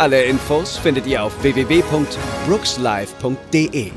[0.00, 3.92] Alle Infos findet ihr auf www.brookslive.de.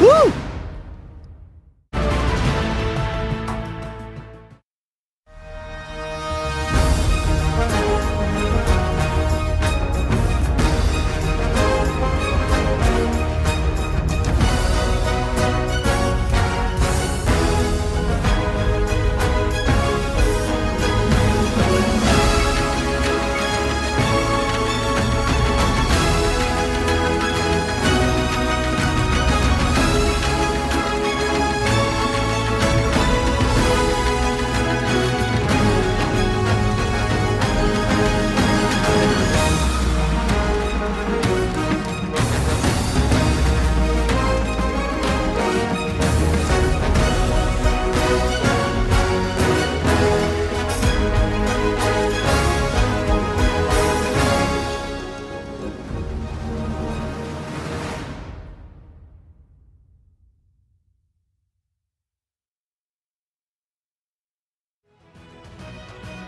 [0.00, 0.32] Woo!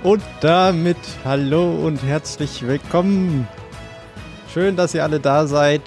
[0.09, 3.47] Und damit hallo und herzlich willkommen.
[4.51, 5.83] Schön, dass ihr alle da seid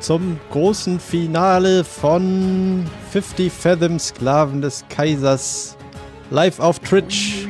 [0.00, 5.78] zum großen Finale von 50 Fathom Sklaven des Kaisers
[6.28, 7.46] live auf Twitch.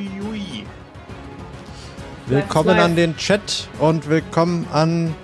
[2.29, 5.17] Willkommen an den Chat und willkommen an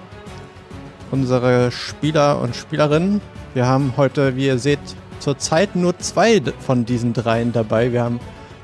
[1.12, 3.20] unsere Spieler und Spielerinnen.
[3.54, 4.80] Wir haben heute, wie ihr seht,
[5.20, 7.92] zurzeit nur zwei von diesen dreien dabei.
[7.92, 8.18] Wir haben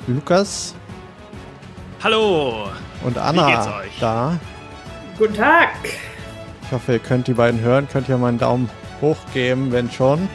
[0.08, 0.74] Lukas,
[2.02, 2.70] Hallo!
[3.04, 4.38] Und Anna da.
[5.18, 5.68] Guten Tag!
[6.62, 7.86] Ich hoffe, ihr könnt die beiden hören.
[7.92, 8.70] Könnt ihr mal einen Daumen
[9.02, 10.26] hoch geben, wenn schon.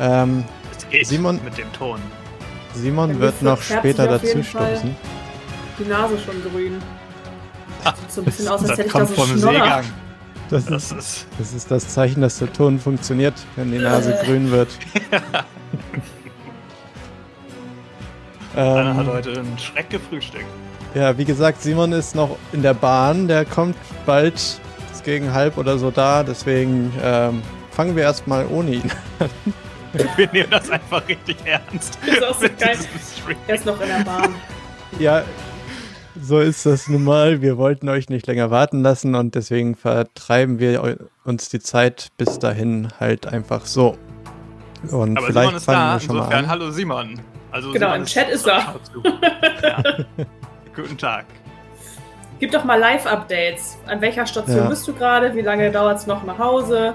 [0.00, 0.44] Ähm,
[0.74, 2.00] es geht Simon, mit dem Ton.
[2.72, 4.96] Simon wird noch später dazu stoßen.
[5.78, 6.80] Die Nase schon grün.
[7.84, 9.84] Ach, Sieht so ein bisschen aus, als hätte ich das vom Seegang.
[10.48, 14.24] Das, das, ist, das ist das Zeichen, dass der Ton funktioniert, wenn die Nase äh.
[14.24, 14.68] grün wird.
[18.54, 20.46] Einer hat ähm, heute einen Schreck gefrühstückt.
[20.94, 23.26] Ja, wie gesagt, Simon ist noch in der Bahn.
[23.26, 26.22] Der kommt bald ist gegen halb oder so da.
[26.22, 29.30] Deswegen ähm, fangen wir erstmal ohne ihn an.
[30.16, 31.98] wir nehmen das einfach richtig ernst.
[32.04, 32.76] Das ist auch so geil.
[33.46, 34.34] Er ist noch in der Bahn.
[34.98, 35.22] Ja,
[36.20, 37.40] so ist das nun mal.
[37.40, 42.38] Wir wollten euch nicht länger warten lassen und deswegen vertreiben wir uns die Zeit bis
[42.38, 43.96] dahin halt einfach so.
[44.90, 47.20] Und Aber vielleicht Simon ist da, insofern hallo Simon.
[47.50, 48.74] Also genau, Simon im Chat ist er.
[49.62, 49.82] Ja.
[50.74, 51.26] Guten Tag.
[52.40, 53.78] Gib doch mal Live-Updates.
[53.86, 54.68] An welcher Station ja.
[54.68, 55.34] bist du gerade?
[55.34, 56.94] Wie lange dauert es noch nach Hause?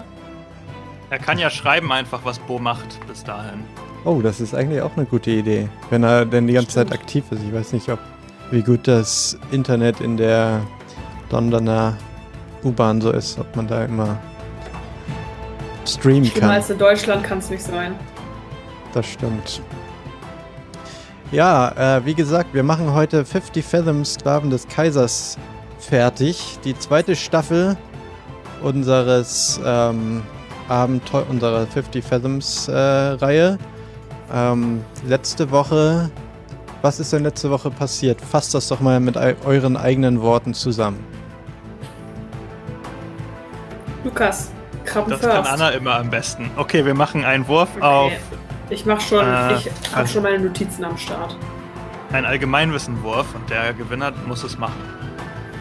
[1.10, 3.64] Er kann ja schreiben einfach, was Bo macht bis dahin.
[4.04, 5.70] Oh, das ist eigentlich auch eine gute Idee.
[5.90, 6.90] Wenn er denn die ganze Stimmt.
[6.90, 7.44] Zeit aktiv ist.
[7.44, 8.00] Ich weiß nicht, ob
[8.52, 10.62] wie gut das Internet in der
[11.30, 11.96] Londoner
[12.64, 14.18] U-Bahn so ist, ob man da immer
[15.86, 16.50] streamen kann.
[16.50, 17.96] als in Deutschland kann es nicht sein.
[18.94, 19.62] Das stimmt.
[21.32, 25.38] Ja, äh, wie gesagt, wir machen heute 50 Fathom Sklaven des Kaisers
[25.78, 26.58] fertig.
[26.64, 27.76] Die zweite Staffel
[28.62, 30.24] unseres ähm,
[30.70, 33.58] Abenteuer, unserer 50 Fathoms äh, Reihe.
[34.34, 36.10] Ähm, letzte Woche,
[36.82, 38.22] was ist denn letzte Woche passiert?
[38.22, 41.04] Fasst das doch mal mit euren eigenen Worten zusammen.
[44.06, 44.50] Lukas,
[44.86, 45.36] Krabben Das first.
[45.36, 46.50] kann Anna immer am besten.
[46.56, 47.86] Okay, wir machen einen Wurf okay.
[47.86, 48.12] auf
[48.69, 51.35] ich mach schon, äh, ich habe also schon meine Notizen am Start.
[52.11, 54.81] Ein Allgemeinwissenwurf und der Gewinner muss es machen.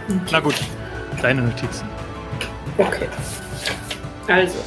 [0.09, 0.19] Okay.
[0.31, 0.55] Na gut,
[1.21, 1.89] deine Notizen.
[2.79, 3.09] Okay.
[4.29, 4.59] Also,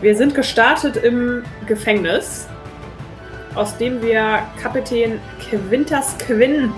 [0.00, 2.48] wir sind gestartet im Gefängnis,
[3.54, 6.72] aus dem wir Kapitän Quintas Quinn,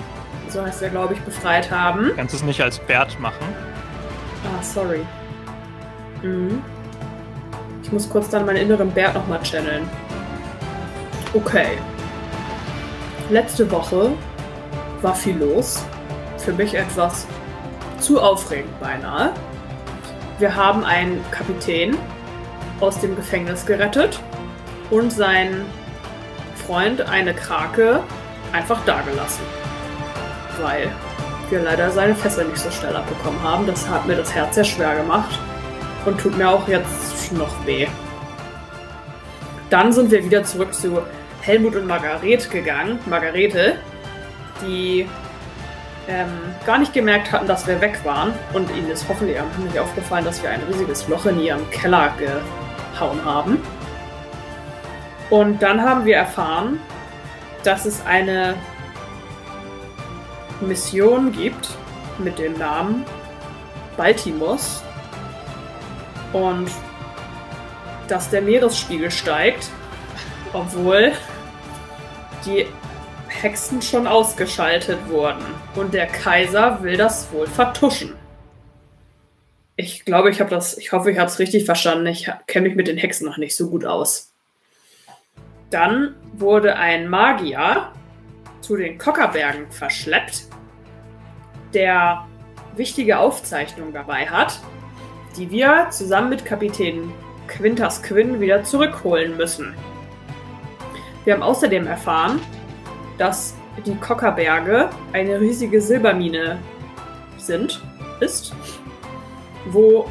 [0.48, 2.12] so heißt er, glaube ich, befreit haben.
[2.16, 3.46] Kannst du es nicht als Bert machen?
[4.44, 5.00] Ah, sorry.
[6.22, 6.62] Mhm.
[7.82, 9.88] Ich muss kurz dann meinen inneren Bert nochmal channeln.
[11.34, 11.78] Okay.
[13.28, 14.12] Letzte Woche
[15.02, 15.84] war viel los.
[16.38, 17.26] Für mich etwas
[17.98, 19.32] zu aufregend beinahe.
[20.38, 21.98] Wir haben einen Kapitän
[22.78, 24.20] aus dem Gefängnis gerettet
[24.90, 25.64] und seinen
[26.66, 28.00] Freund, eine Krake,
[28.52, 29.42] einfach dagelassen.
[30.62, 30.88] Weil
[31.50, 33.66] wir leider seine Fässer nicht so schnell abbekommen haben.
[33.66, 35.36] Das hat mir das Herz sehr schwer gemacht
[36.06, 37.88] und tut mir auch jetzt noch weh.
[39.70, 41.02] Dann sind wir wieder zurück zu
[41.44, 42.98] Helmut und Margarete gegangen.
[43.04, 43.76] Margarete,
[44.62, 45.06] die
[46.08, 46.28] ähm,
[46.64, 48.32] gar nicht gemerkt hatten, dass wir weg waren.
[48.54, 53.22] Und ihnen ist hoffentlich nicht aufgefallen, dass wir ein riesiges Loch in ihrem Keller gehauen
[53.24, 53.62] haben.
[55.28, 56.80] Und dann haben wir erfahren,
[57.62, 58.54] dass es eine
[60.62, 61.68] Mission gibt
[62.18, 63.04] mit dem Namen
[63.98, 64.82] Baltimus.
[66.32, 66.70] Und
[68.08, 69.68] dass der Meeresspiegel steigt,
[70.52, 71.12] obwohl
[72.46, 72.66] die
[73.28, 75.44] Hexen schon ausgeschaltet wurden.
[75.74, 78.14] Und der Kaiser will das wohl vertuschen.
[79.76, 82.06] Ich glaube, ich habe das, ich hoffe, ich habe es richtig verstanden.
[82.06, 84.32] Ich kenne mich mit den Hexen noch nicht so gut aus.
[85.70, 87.90] Dann wurde ein Magier
[88.60, 90.44] zu den Kockerbergen verschleppt,
[91.74, 92.26] der
[92.76, 94.60] wichtige Aufzeichnungen dabei hat,
[95.36, 97.12] die wir zusammen mit Kapitän
[97.48, 99.74] Quintas Quinn wieder zurückholen müssen.
[101.24, 102.40] Wir haben außerdem erfahren,
[103.16, 103.54] dass
[103.86, 106.58] die Kockerberge eine riesige Silbermine
[107.38, 107.82] sind,
[108.20, 108.54] ist,
[109.66, 110.06] wo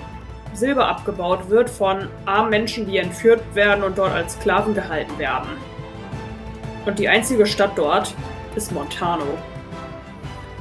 [0.54, 5.50] Silber abgebaut wird von armen Menschen, die entführt werden und dort als Sklaven gehalten werden.
[6.86, 8.14] Und die einzige Stadt dort
[8.56, 9.26] ist Montano.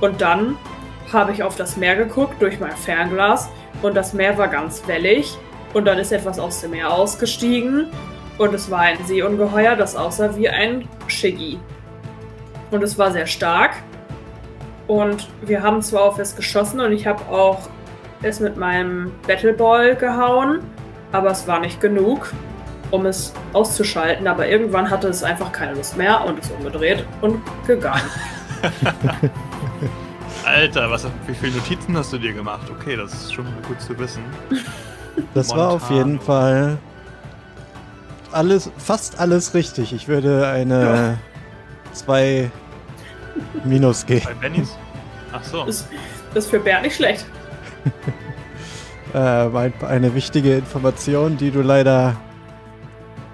[0.00, 0.56] Und dann
[1.12, 3.48] habe ich auf das Meer geguckt durch mein Fernglas
[3.82, 5.36] und das Meer war ganz wellig
[5.74, 7.88] und dann ist etwas aus dem Meer ausgestiegen
[8.42, 11.58] und es war ein Seeungeheuer, das aussah wie ein Shiggy.
[12.70, 13.76] Und es war sehr stark.
[14.88, 17.68] Und wir haben zwar auf es geschossen und ich habe auch
[18.22, 20.60] es mit meinem Battleball gehauen,
[21.12, 22.32] aber es war nicht genug,
[22.90, 24.26] um es auszuschalten.
[24.26, 28.02] Aber irgendwann hatte es einfach keine Lust mehr und ist umgedreht und gegangen.
[30.44, 32.68] Alter, was, wie viele Notizen hast du dir gemacht?
[32.70, 34.22] Okay, das ist schon mal gut zu wissen.
[35.34, 35.68] Das Montano.
[35.68, 36.78] war auf jeden Fall
[38.34, 39.92] alles, fast alles richtig.
[39.92, 41.18] Ich würde eine
[41.92, 42.50] 2 ja.
[43.64, 44.24] Minus geben.
[44.24, 44.76] Bei Bennys?
[45.32, 45.64] Ach so.
[45.64, 45.86] Das,
[46.34, 47.24] das ist für Bert nicht schlecht.
[49.14, 52.16] äh, eine wichtige Information, die du leider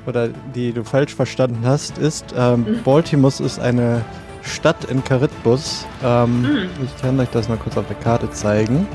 [0.06, 2.82] oder die du falsch verstanden hast, ist, ähm, mhm.
[2.82, 4.02] Baltimore ist eine
[4.42, 5.86] Stadt in Charybdis.
[6.02, 6.68] Ähm, mhm.
[6.82, 8.88] Ich kann euch das mal kurz auf der Karte zeigen.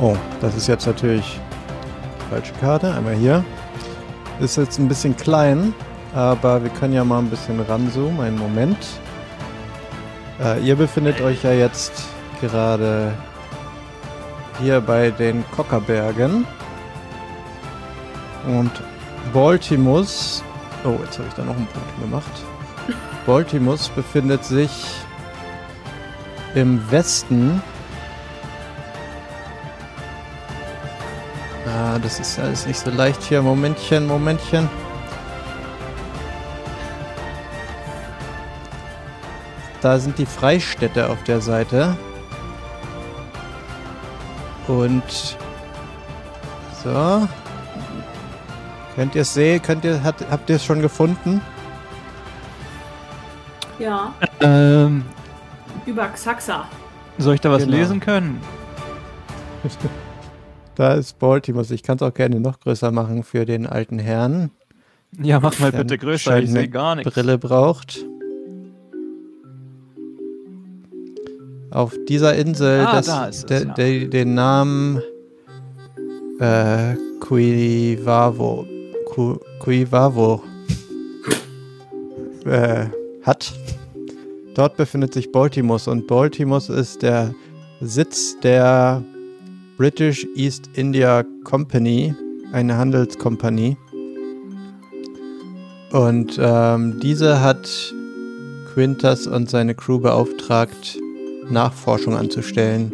[0.00, 1.40] Oh, das ist jetzt natürlich
[2.30, 2.92] falsche Karte.
[2.92, 3.44] Einmal hier.
[4.40, 5.74] Ist jetzt ein bisschen klein,
[6.14, 8.20] aber wir können ja mal ein bisschen ranzoomen.
[8.20, 8.78] Einen Moment.
[10.40, 12.04] Äh, ihr befindet euch ja jetzt
[12.40, 13.12] gerade
[14.60, 16.46] hier bei den Kockerbergen.
[18.46, 18.70] Und
[19.32, 20.44] Baltimus.
[20.84, 22.32] Oh, jetzt habe ich da noch einen Punkt gemacht.
[23.26, 24.70] Baltimus befindet sich
[26.54, 27.60] im Westen
[32.02, 33.42] Das ist alles nicht so leicht hier.
[33.42, 34.68] Momentchen, Momentchen.
[39.80, 41.96] Da sind die Freistädte auf der Seite.
[44.66, 45.36] Und
[46.82, 47.28] so.
[48.94, 49.62] Könnt ihr es sehen?
[49.62, 51.40] Könnt ihr, hat, habt ihr es schon gefunden?
[53.78, 54.12] Ja.
[54.40, 55.04] Ähm,
[55.86, 56.66] Über Xaxa.
[57.18, 57.76] Soll ich da was genau.
[57.76, 58.40] lesen können?
[60.78, 61.66] Da ist Baltimore.
[61.74, 64.52] Ich kann es auch gerne noch größer machen für den alten Herrn.
[65.20, 67.12] Ja, mach mal bitte größer, ich sehe gar nichts.
[67.12, 68.06] Brille braucht.
[71.72, 73.74] Auf dieser Insel, ah, das, da es, de, ja.
[73.74, 75.02] de, den Namen
[76.38, 78.64] äh, Cuivavo,
[79.06, 80.44] Cu, Cuivavo
[82.44, 82.86] äh,
[83.24, 83.52] hat.
[84.54, 87.34] Dort befindet sich Baltimore und Baltimore ist der
[87.80, 89.02] Sitz der
[89.78, 92.12] British East India Company,
[92.50, 93.76] eine Handelskompanie.
[95.92, 97.94] Und ähm, diese hat
[98.74, 100.98] Quintas und seine Crew beauftragt,
[101.48, 102.92] Nachforschung anzustellen.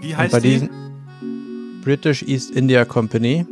[0.00, 0.70] Wie heißt und bei die?
[1.84, 3.44] British East India Company.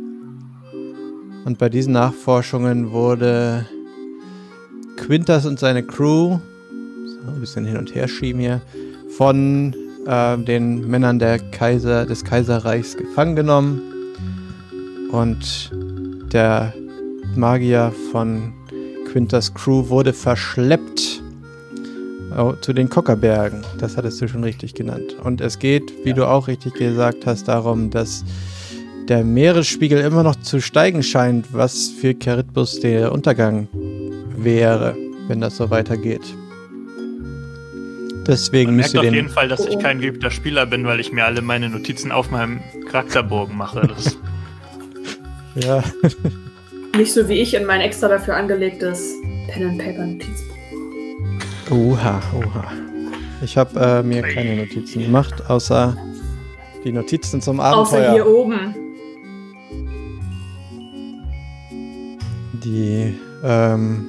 [1.45, 3.67] Und bei diesen Nachforschungen wurde
[4.95, 6.39] Quintas und seine Crew,
[7.05, 8.61] so ein bisschen hin und her schieben hier,
[9.15, 9.75] von
[10.07, 13.81] äh, den Männern der Kaiser, des Kaiserreichs gefangen genommen.
[15.11, 15.71] Und
[16.33, 16.73] der
[17.35, 18.53] Magier von
[19.11, 21.21] Quintas Crew wurde verschleppt
[22.37, 23.63] oh, zu den Kockerbergen.
[23.79, 25.15] Das hattest du schon richtig genannt.
[25.23, 26.15] Und es geht, wie ja.
[26.15, 28.25] du auch richtig gesagt hast, darum, dass
[29.07, 33.69] der Meeresspiegel immer noch zu steigen scheint, was für Charybdis der Untergang
[34.35, 34.95] wäre,
[35.27, 36.21] wenn das so weitergeht.
[38.27, 39.13] Deswegen Man müsst merkt ihr auf den.
[39.13, 42.29] jeden Fall, dass ich kein geübter Spieler bin, weil ich mir alle meine Notizen auf
[42.29, 43.87] meinem Charakterbogen mache.
[45.55, 45.83] Ja,
[46.95, 49.11] Nicht so wie ich in mein extra dafür angelegtes
[49.47, 51.71] Pen and Paper Notizbuch.
[51.71, 52.71] oha, oha.
[53.41, 55.97] Ich habe äh, mir keine Notizen gemacht, außer
[56.83, 58.75] die Notizen zum Außer Abenteuer, hier oben.
[62.63, 64.05] die ähm,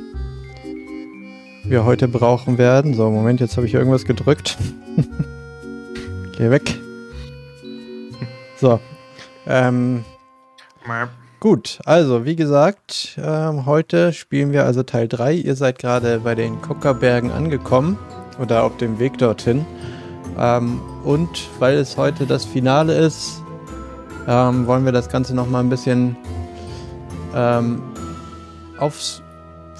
[1.70, 2.94] wir heute brauchen werden.
[2.94, 4.56] So, Moment, jetzt habe ich irgendwas gedrückt.
[6.38, 6.74] Geh weg.
[8.56, 8.80] So.
[9.46, 10.04] Ähm,
[11.40, 15.34] Gut, also wie gesagt, ähm, heute spielen wir also Teil 3.
[15.34, 17.96] Ihr seid gerade bei den Kockerbergen angekommen
[18.40, 19.64] oder auf dem Weg dorthin.
[20.36, 23.42] Ähm, und weil es heute das Finale ist,
[24.26, 26.16] ähm, wollen wir das Ganze nochmal ein bisschen
[27.36, 27.82] ähm,
[28.78, 29.22] aufs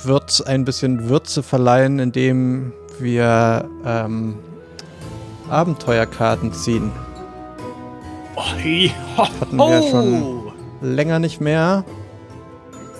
[0.05, 4.35] Würz, ein bisschen Würze verleihen, indem wir ähm,
[5.51, 6.91] Abenteuerkarten ziehen.
[8.37, 9.91] Oh, hi, ho, Hatten wir ho.
[9.91, 10.53] schon.
[10.81, 11.85] Länger nicht mehr.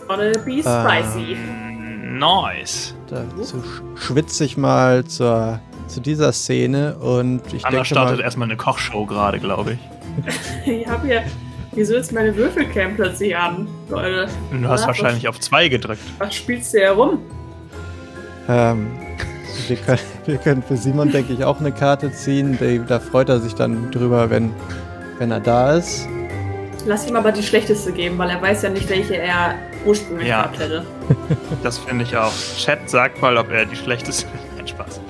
[0.09, 1.37] Gonna be spicy.
[1.37, 2.95] Mm, Nice.
[3.09, 8.25] Dazu sch- schwitze ich mal zur, zu dieser Szene und ich Anna denke startet mal,
[8.25, 9.79] erstmal eine Kochshow gerade, glaube ich.
[10.67, 11.23] Ich habe hier.
[11.79, 14.27] Wieso ist meine Würfelcam plötzlich an, Leute?
[14.51, 16.03] Du hast Ja, wahrscheinlich auf zwei gedrückt.
[16.19, 17.21] Was spielst du hier rum?
[18.49, 18.89] ähm,
[19.69, 22.59] wir, können, wir können für Simon, denke ich, auch eine Karte ziehen.
[22.61, 24.53] Die, da freut er sich dann drüber, wenn,
[25.19, 26.09] wenn er da ist.
[26.85, 29.55] Lass ihm aber die schlechteste geben, weil er weiß ja nicht, welche er
[29.87, 30.43] ursprünglich Ja.
[30.43, 30.85] gehabt hätte.
[31.63, 32.33] Das finde ich auch.
[32.57, 34.27] Chat sagt mal, ob er die schlechteste.
[34.57, 35.01] Nein, Spaß.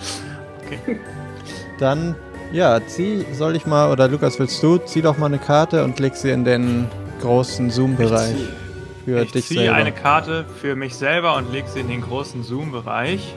[1.79, 2.15] Dann,
[2.53, 5.99] ja, zieh, soll ich mal, oder Lukas, willst du, zieh doch mal eine Karte und
[5.99, 6.89] leg sie in den
[7.21, 8.37] großen Zoom-Bereich
[9.05, 9.75] für Ich dich ziehe selber.
[9.77, 13.35] eine Karte für mich selber und lege sie in den großen Zoom-Bereich.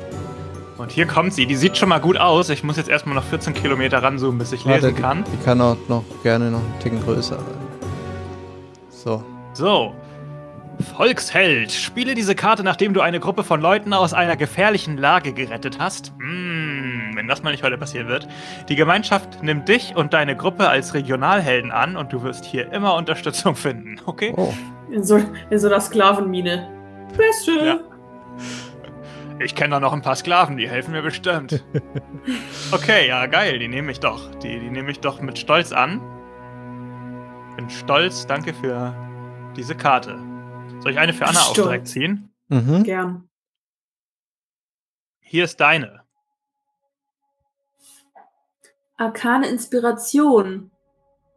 [0.78, 1.46] Und hier kommt sie.
[1.46, 2.50] Die sieht schon mal gut aus.
[2.50, 5.24] Ich muss jetzt erstmal noch 14 Kilometer ranzoomen, bis ich Warte, lesen kann.
[5.26, 7.68] Die, die kann auch noch gerne noch einen Ticken größer werden.
[8.90, 9.24] So.
[9.54, 9.94] So.
[10.96, 11.72] Volksheld.
[11.72, 16.14] Spiele diese Karte, nachdem du eine Gruppe von Leuten aus einer gefährlichen Lage gerettet hast.
[16.20, 16.71] Hm,
[17.22, 18.28] wenn das mal nicht heute passieren wird.
[18.68, 22.96] Die Gemeinschaft nimmt dich und deine Gruppe als Regionalhelden an und du wirst hier immer
[22.96, 24.02] Unterstützung finden.
[24.08, 24.34] Okay?
[24.36, 24.52] Oh.
[24.90, 25.18] In so,
[25.52, 26.68] in so einer Sklavenmine.
[27.16, 27.52] Beste.
[27.64, 27.80] Ja.
[29.40, 31.64] Ich kenne da noch ein paar Sklaven, die helfen mir bestimmt.
[32.72, 34.34] Okay, ja, geil, die nehme ich doch.
[34.36, 36.00] Die, die nehme ich doch mit Stolz an.
[37.58, 38.96] Bin stolz, danke für
[39.58, 40.18] diese Karte.
[40.80, 41.68] Soll ich eine für Anna auch Stolz.
[41.68, 42.30] direkt ziehen?
[42.50, 42.84] Mhm.
[42.84, 43.30] Gern.
[45.20, 46.01] Hier ist deine.
[49.06, 50.70] Arkane Inspiration.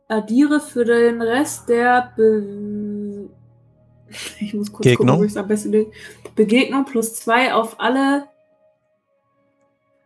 [0.09, 3.31] Addiere für den Rest der Be
[4.41, 5.07] ich muss kurz Gegnung.
[5.07, 5.87] gucken, wo ich es am besten.
[6.37, 8.25] Begegnung plus zwei auf alle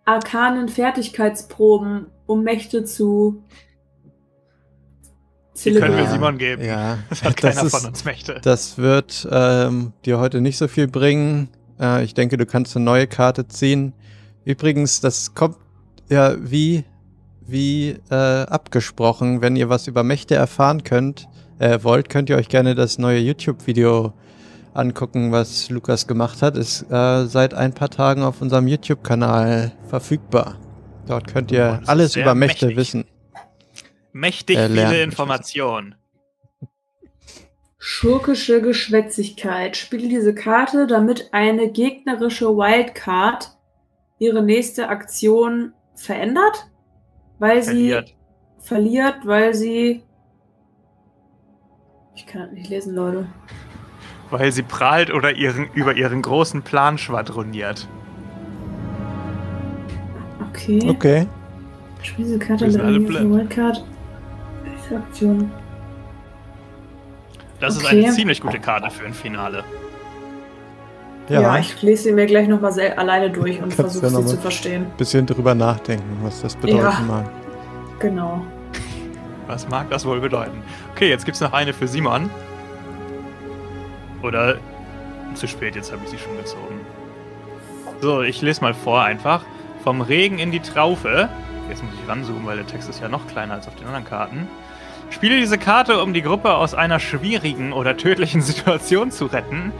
[0.04, 3.42] arkanen Fertigkeitsproben, um Mächte zu
[5.64, 6.64] Die können wir Simon geben.
[6.64, 8.40] Ja, Das hat das keiner ist- von uns Mächte.
[8.42, 11.48] Das wird ähm, dir heute nicht so viel bringen.
[11.80, 13.92] Äh, ich denke, du kannst eine neue Karte ziehen.
[14.44, 15.56] Übrigens, das kommt
[16.08, 16.84] ja wie,
[17.48, 19.40] wie äh, abgesprochen.
[19.40, 21.28] Wenn ihr was über Mächte erfahren könnt,
[21.58, 24.12] äh, wollt, könnt ihr euch gerne das neue YouTube-Video
[24.74, 26.56] angucken, was Lukas gemacht hat.
[26.56, 30.56] Ist äh, seit ein paar Tagen auf unserem YouTube-Kanal verfügbar.
[31.06, 32.76] Dort könnt Oh, ihr ist alles über Mächte mächtig.
[32.78, 33.04] wissen.
[34.12, 34.90] Mächtig äh, lernen.
[34.90, 35.94] viele Informationen.
[37.78, 39.76] Schurkische Geschwätzigkeit.
[39.76, 43.52] Spiele diese Karte, damit eine gegnerische Wildcard
[44.18, 46.67] ihre nächste Aktion verändert,
[47.38, 48.08] weil Verliert.
[48.08, 50.02] sie verliert, weil sie.
[52.14, 53.26] Ich kann das nicht lesen, Leute.
[54.30, 57.88] Weil sie prahlt oder ihren, über ihren großen Plan schwadroniert.
[60.50, 60.82] Okay.
[60.88, 61.26] Okay.
[62.02, 63.30] Spiele diese Karte mit einer.
[63.30, 63.84] Wildcard.
[64.90, 65.50] Aktion.
[67.60, 68.04] Das ist Okay.
[68.04, 69.64] eine ziemlich gute Karte für ein Finale.
[71.28, 74.36] Ja, Ja, ich lese sie mir gleich nochmal alleine durch und versuche ja sie zu
[74.38, 74.86] verstehen.
[74.96, 77.00] bisschen drüber nachdenken, was das bedeuten Ja.
[77.06, 77.30] mag.
[77.98, 78.42] Genau.
[79.46, 80.62] Was mag das wohl bedeuten?
[80.94, 82.30] Okay, jetzt gibt's noch eine für Simon.
[84.22, 84.56] Oder
[85.34, 86.80] zu spät, jetzt habe ich sie schon gezogen.
[88.00, 89.44] So, ich lese mal vor einfach.
[89.84, 91.28] Vom Regen in die Traufe.
[91.68, 94.04] Jetzt muss ich ranzoomen, weil der Text ist ja noch kleiner als auf den anderen
[94.04, 94.48] Karten.
[95.10, 99.72] Spiele diese Karte, um die Gruppe aus einer schwierigen oder tödlichen Situation zu retten.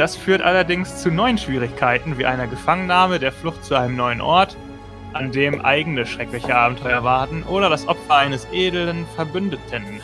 [0.00, 4.56] Das führt allerdings zu neuen Schwierigkeiten, wie einer Gefangennahme, der Flucht zu einem neuen Ort,
[5.12, 10.00] an dem eigene schreckliche Abenteuer warten oder das Opfer eines edlen Verbündeten.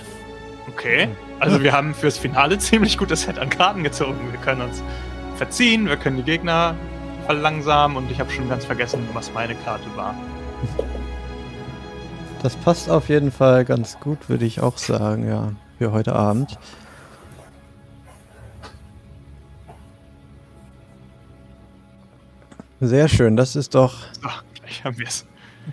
[0.68, 1.08] Okay,
[1.40, 4.20] also wir haben fürs Finale ziemlich gutes Set an Karten gezogen.
[4.32, 4.82] Wir können uns
[5.36, 6.74] verziehen, wir können die Gegner
[7.24, 10.14] verlangsamen und ich habe schon ganz vergessen, was meine Karte war.
[12.42, 16.58] Das passt auf jeden Fall ganz gut, würde ich auch sagen, ja, für heute Abend.
[22.80, 23.94] Sehr schön, das ist doch.
[24.22, 25.26] Ach, gleich haben wir es.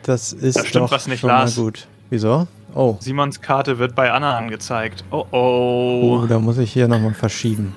[0.03, 1.57] Das ist Da stimmt doch was nicht, schon Lars.
[1.57, 1.87] mal gut.
[2.09, 2.47] Wieso?
[2.73, 2.97] Oh.
[2.99, 5.03] Simons Karte wird bei Anna angezeigt.
[5.11, 6.25] Oh Oh, oh.
[6.27, 7.75] da muss ich hier nochmal verschieben.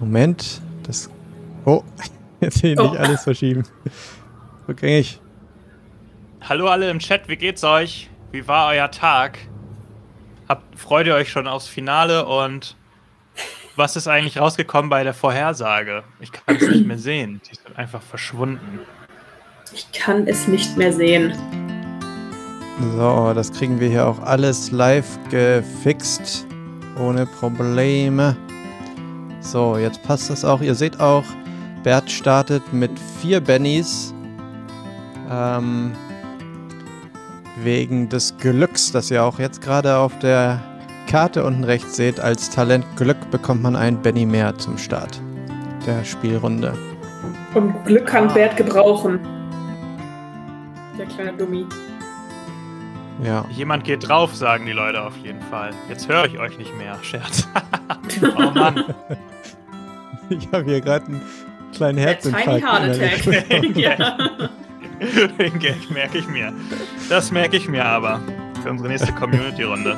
[0.00, 0.60] Moment.
[0.82, 1.08] Das.
[1.64, 1.82] Oh,
[2.40, 2.82] jetzt hier Oh.
[2.90, 3.62] nicht alles verschieben.
[4.66, 5.20] Rückgängig.
[6.42, 8.10] Hallo alle im Chat, wie geht's euch?
[8.32, 9.38] Wie war euer Tag?
[10.48, 12.76] Habt, freut ihr euch schon aufs Finale und
[13.78, 16.02] was ist eigentlich rausgekommen bei der Vorhersage?
[16.18, 17.40] Ich kann es nicht mehr sehen.
[17.46, 18.80] Die ist einfach verschwunden.
[19.72, 21.32] Ich kann es nicht mehr sehen.
[22.96, 26.44] So, das kriegen wir hier auch alles live gefixt.
[27.00, 28.36] Ohne Probleme.
[29.40, 30.60] So, jetzt passt das auch.
[30.60, 31.24] Ihr seht auch,
[31.84, 34.12] Bert startet mit vier Bennys.
[35.30, 35.92] Ähm,
[37.62, 40.60] wegen des Glücks, das ihr auch jetzt gerade auf der
[41.08, 42.20] Karte unten rechts seht.
[42.20, 45.20] Als Talent Glück bekommt man einen Benny mehr zum Start
[45.86, 46.74] der Spielrunde.
[47.54, 48.32] Und Glück kann Ah.
[48.34, 49.18] Bert gebrauchen.
[50.98, 51.64] Der kleine Dummi.
[53.24, 53.44] Ja.
[53.50, 55.70] Jemand geht drauf, sagen die Leute auf jeden Fall.
[55.88, 56.96] Jetzt höre ich euch nicht mehr.
[57.02, 57.48] Scherz.
[58.36, 58.84] oh Mann.
[60.28, 61.22] Ich habe hier gerade einen
[61.74, 62.62] kleinen Tiny Herzinfarkt.
[62.62, 63.28] Heart innerlich.
[63.28, 63.76] Attack.
[63.76, 64.18] ja.
[65.38, 66.52] Den Gag merke ich mir.
[67.08, 68.20] Das merke ich mir aber.
[68.62, 69.96] Für unsere nächste Community-Runde.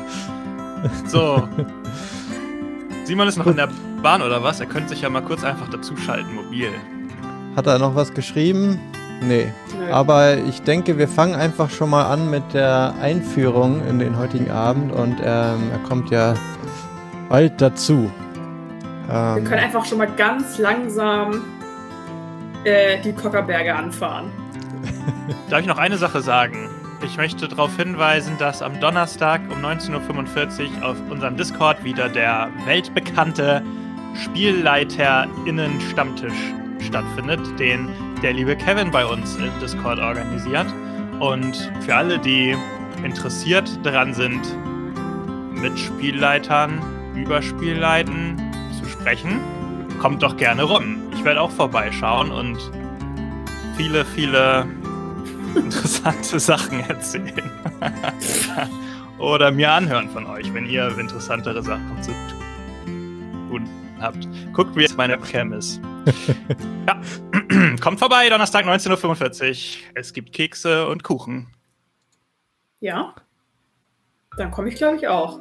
[1.07, 1.49] So.
[3.05, 3.69] Simon ist noch in der
[4.03, 4.61] Bahn oder was?
[4.61, 6.69] Er könnte sich ja mal kurz einfach dazuschalten, mobil.
[7.57, 8.79] Hat er noch was geschrieben?
[9.23, 9.53] Nee.
[9.79, 9.93] Nö.
[9.93, 14.51] Aber ich denke, wir fangen einfach schon mal an mit der Einführung in den heutigen
[14.51, 16.35] Abend und ähm, er kommt ja
[17.29, 18.11] bald dazu.
[19.07, 21.43] Wir Ähm, können einfach schon mal ganz langsam
[22.65, 24.31] äh, die Kockerberge anfahren.
[25.51, 26.69] Darf ich noch eine Sache sagen?
[27.03, 32.51] Ich möchte darauf hinweisen, dass am Donnerstag um 19.45 Uhr auf unserem Discord wieder der
[32.67, 33.63] weltbekannte
[34.23, 36.53] SpielleiterInnen-Stammtisch
[36.87, 37.89] stattfindet, den
[38.23, 40.67] der liebe Kevin bei uns im Discord organisiert.
[41.21, 42.55] Und für alle, die
[43.03, 44.43] interessiert daran sind,
[45.55, 46.83] mit Spielleitern
[47.15, 48.37] über Spielleiten
[48.79, 49.41] zu sprechen,
[50.01, 50.99] kommt doch gerne rum.
[51.15, 52.59] Ich werde auch vorbeischauen und
[53.77, 54.67] viele, viele
[55.55, 57.51] interessante Sachen erzählen.
[59.19, 62.41] Oder mir anhören von euch, wenn ihr interessantere Sachen zu tun
[64.01, 64.29] habt.
[64.53, 65.81] Guckt, wie jetzt meine Webcam ist.
[66.87, 67.01] ja.
[67.81, 69.91] Kommt vorbei, Donnerstag 19.45 Uhr.
[69.95, 71.49] Es gibt Kekse und Kuchen.
[72.81, 73.15] Ja.
[74.37, 75.39] Dann komme ich, glaube ich, auch.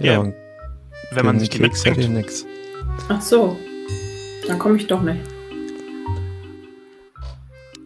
[0.00, 0.32] ja, ja,
[1.12, 2.46] Wenn man sich die Keks.
[3.08, 3.56] Ach so.
[4.46, 5.20] Dann komme ich doch nicht.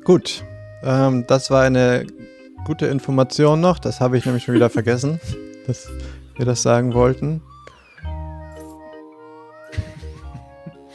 [0.05, 0.45] Gut.
[0.85, 2.07] Ähm, das war eine
[2.65, 3.79] gute Information noch.
[3.79, 5.21] Das habe ich nämlich schon wieder vergessen,
[5.67, 5.89] dass
[6.37, 7.43] wir das sagen wollten.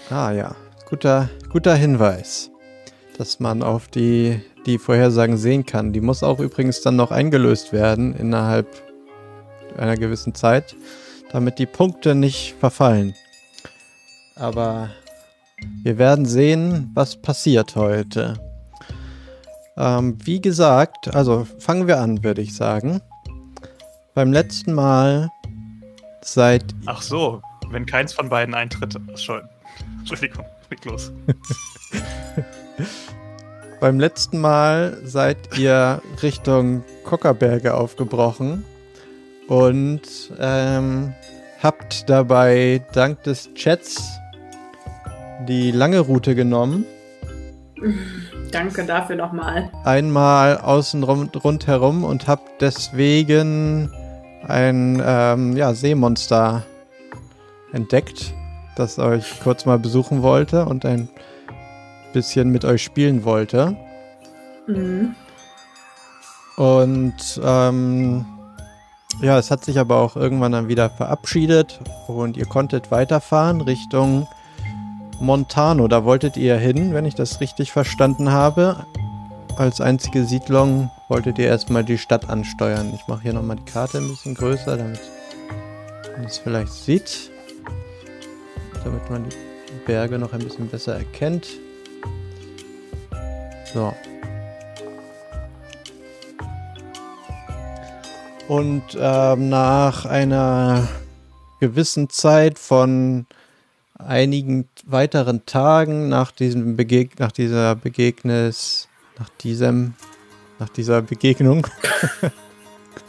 [0.10, 0.56] Ah ja,
[0.90, 2.50] guter, guter Hinweis,
[3.18, 5.94] dass man auf die, die Vorhersagen sehen kann.
[5.94, 8.68] Die muss auch übrigens dann noch eingelöst werden innerhalb
[9.78, 10.76] einer gewissen Zeit,
[11.32, 13.14] damit die Punkte nicht verfallen.
[14.36, 14.90] Aber
[15.84, 18.49] wir werden sehen, was passiert heute.
[19.80, 23.00] Ähm, wie gesagt, also fangen wir an, würde ich sagen.
[24.14, 25.30] Beim letzten Mal
[26.22, 28.98] seid Ach so, wenn keins von beiden eintritt.
[29.16, 29.42] Schon.
[30.00, 31.14] Entschuldigung, leg los.
[33.80, 38.66] beim letzten Mal seid ihr Richtung Kockerberge aufgebrochen
[39.48, 40.02] und
[40.38, 41.14] ähm,
[41.64, 44.20] habt dabei dank des Chats
[45.48, 46.86] die lange Route genommen.
[48.52, 49.70] Danke dafür nochmal.
[49.84, 53.92] einmal außen rum, rundherum und habt deswegen
[54.48, 56.64] ein ähm, ja, Seemonster
[57.72, 58.34] entdeckt,
[58.76, 61.10] das euch kurz mal besuchen wollte und ein
[62.14, 63.76] bisschen mit euch spielen wollte.
[64.68, 65.16] Mhm.
[66.58, 68.26] Und ähm,
[69.22, 74.28] ja, es hat sich aber auch irgendwann dann wieder verabschiedet und ihr konntet weiterfahren Richtung
[75.20, 75.88] Montano.
[75.88, 78.86] Da wolltet ihr hin, wenn ich das richtig verstanden habe.
[79.58, 82.94] Als einzige Siedlung wolltet ihr erstmal die Stadt ansteuern.
[82.96, 85.02] Ich mache hier nochmal die Karte ein bisschen größer, damit
[86.16, 87.32] man es vielleicht sieht.
[88.84, 91.48] Damit man die Berge noch ein bisschen besser erkennt.
[93.74, 93.94] So.
[98.48, 100.88] Und ähm, nach einer
[101.60, 103.28] gewissen Zeit von
[104.00, 108.88] einigen weiteren Tagen nach diesem Begeg nach dieser Begegnis,
[109.20, 109.94] nach diesem
[110.58, 111.68] nach dieser Begegnung,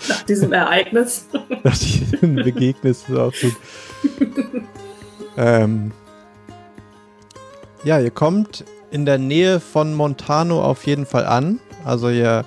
[0.08, 1.26] Nach diesem Ereignis.
[1.64, 3.56] nach diesem Begegnis ist auch gut.
[5.36, 5.92] ähm,
[7.84, 11.60] ja, ihr kommt in der Nähe von Montano auf jeden Fall an.
[11.84, 12.44] Also ihr,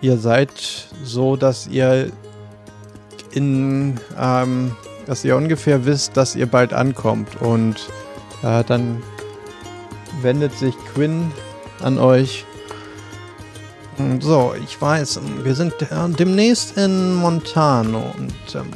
[0.00, 2.10] ihr seid so, dass ihr
[3.32, 4.72] in, ähm,
[5.06, 7.40] dass ihr ungefähr wisst, dass ihr bald ankommt.
[7.40, 7.88] Und
[8.42, 9.02] äh, dann
[10.20, 11.30] wendet sich Quinn
[11.82, 12.44] an euch.
[14.20, 18.70] So, ich weiß, wir sind äh, demnächst in Montano und ähm,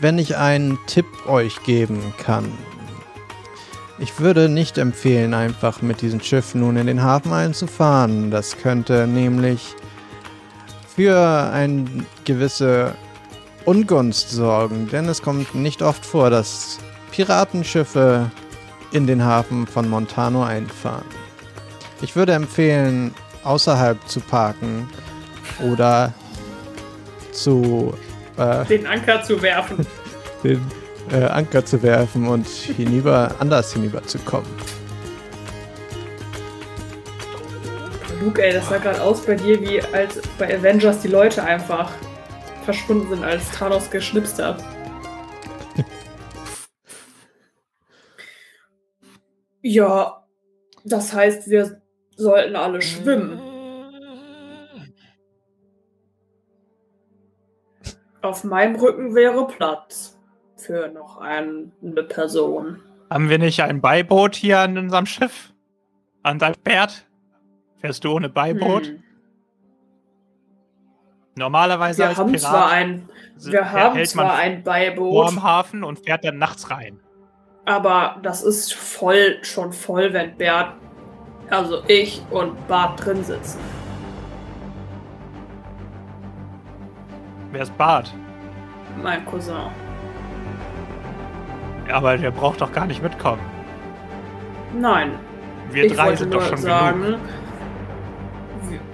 [0.00, 2.52] wenn ich einen Tipp euch geben kann,
[3.98, 8.30] ich würde nicht empfehlen, einfach mit diesem Schiff nun in den Hafen einzufahren.
[8.30, 9.74] Das könnte nämlich
[10.94, 11.84] für eine
[12.24, 12.94] gewisse
[13.64, 16.78] Ungunst sorgen, denn es kommt nicht oft vor, dass
[17.12, 18.30] Piratenschiffe
[18.92, 21.04] in den Hafen von Montano einfahren.
[22.02, 24.88] Ich würde empfehlen, außerhalb zu parken
[25.70, 26.12] oder
[27.32, 27.94] zu
[28.36, 29.86] äh, Den Anker zu werfen.
[30.44, 30.60] den
[31.10, 34.48] äh, Anker zu werfen und hinüber, anders hinüberzukommen.
[38.22, 41.90] Luke, ey, das sah gerade aus bei dir, wie als bei Avengers die Leute einfach
[42.64, 44.62] verschwunden sind, als Thanos geschnipst hat.
[49.62, 50.24] ja,
[50.84, 51.82] das heißt, wir
[52.16, 53.40] sollten alle schwimmen.
[58.22, 60.18] Auf meinem Rücken wäre Platz
[60.56, 62.80] für noch ein, eine Person.
[63.10, 65.52] Haben wir nicht ein Beiboot hier an unserem Schiff?
[66.22, 67.06] An deinem Pferd?
[67.80, 68.86] Fährst du ohne Beiboot?
[68.86, 69.03] Hm.
[71.36, 75.42] Normalerweise Wir als haben Pirat zwar ein, wir haben hält man zwar ein Beiboot, am
[75.42, 77.00] Hafen und fährt dann nachts rein.
[77.64, 80.74] aber das ist voll, schon voll, wenn Bert,
[81.50, 83.58] also ich und Bart drin sitzen.
[87.50, 88.12] Wer ist Bart?
[89.02, 89.56] Mein Cousin.
[91.92, 93.42] Aber der braucht doch gar nicht mitkommen.
[94.72, 95.12] Nein,
[95.70, 97.20] Wir ich drei sind doch schon sagen, genug.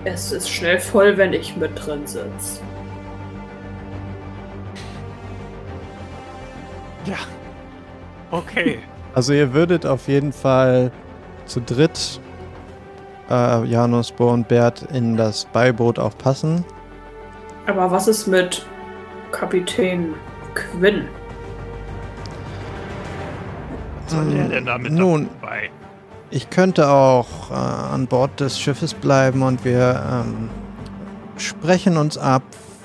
[0.05, 2.61] Es ist schnell voll, wenn ich mit drin sitze.
[7.05, 7.17] Ja.
[8.31, 8.79] Okay.
[9.13, 10.93] Also ihr würdet auf jeden Fall
[11.45, 12.21] zu dritt,
[13.29, 16.65] äh, Janus, Bo und Bert, in das Beiboot aufpassen.
[17.67, 18.65] Aber was ist mit
[19.33, 20.15] Kapitän
[20.55, 21.09] Quinn?
[24.05, 25.71] Was soll der denn damit Nun, dabei?
[26.31, 30.49] Ich könnte auch äh, an Bord des Schiffes bleiben und wir ähm,
[31.37, 32.43] sprechen uns ab,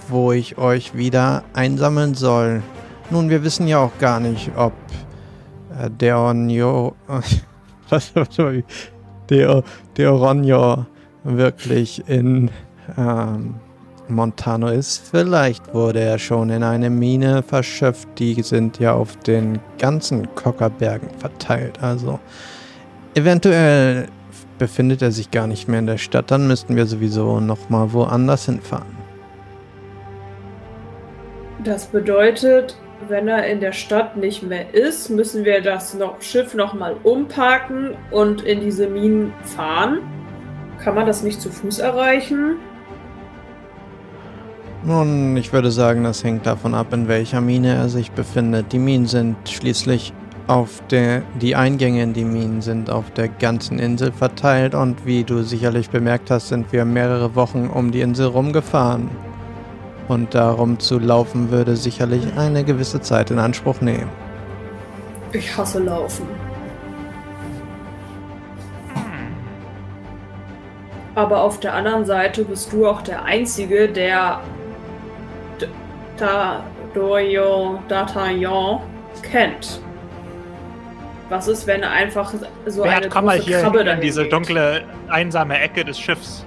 [0.09, 2.61] wo ich euch wieder einsammeln soll.
[3.11, 4.73] Nun, wir wissen ja auch gar nicht, ob
[5.79, 6.95] äh, Deonio,
[7.89, 8.63] was, wie-
[9.29, 9.63] Deo,
[9.97, 10.85] Deoronio
[11.23, 12.51] wirklich in
[12.97, 13.55] ähm,
[14.07, 15.07] Montano ist.
[15.09, 18.07] Vielleicht wurde er schon in eine Mine verschöpft.
[18.19, 21.81] Die sind ja auf den ganzen Kockerbergen verteilt.
[21.81, 22.19] Also
[23.15, 24.07] eventuell
[24.59, 26.31] befindet er sich gar nicht mehr in der Stadt.
[26.31, 28.95] Dann müssten wir sowieso noch mal woanders hinfahren.
[31.63, 36.53] Das bedeutet, wenn er in der Stadt nicht mehr ist, müssen wir das noch, Schiff
[36.53, 39.99] nochmal umparken und in diese Minen fahren.
[40.83, 42.57] Kann man das nicht zu Fuß erreichen?
[44.83, 48.71] Nun, ich würde sagen, das hängt davon ab, in welcher Mine er sich befindet.
[48.71, 50.13] Die Minen sind schließlich
[50.47, 55.23] auf der, die Eingänge in die Minen sind auf der ganzen Insel verteilt und wie
[55.23, 59.09] du sicherlich bemerkt hast, sind wir mehrere Wochen um die Insel rumgefahren.
[60.07, 64.09] Und darum zu laufen würde sicherlich eine gewisse Zeit in Anspruch nehmen.
[65.31, 66.27] Ich hasse Laufen.
[71.15, 74.41] Aber auf der anderen Seite bist du auch der Einzige, der
[75.59, 75.67] D-
[76.17, 78.81] Da Doyo D'Artagnan
[79.23, 79.81] kennt.
[81.29, 82.31] Was ist, wenn er einfach
[82.67, 84.33] so eine Bert, komm mal hier Krabbe in diese legt?
[84.33, 86.45] dunkle, einsame Ecke des Schiffs.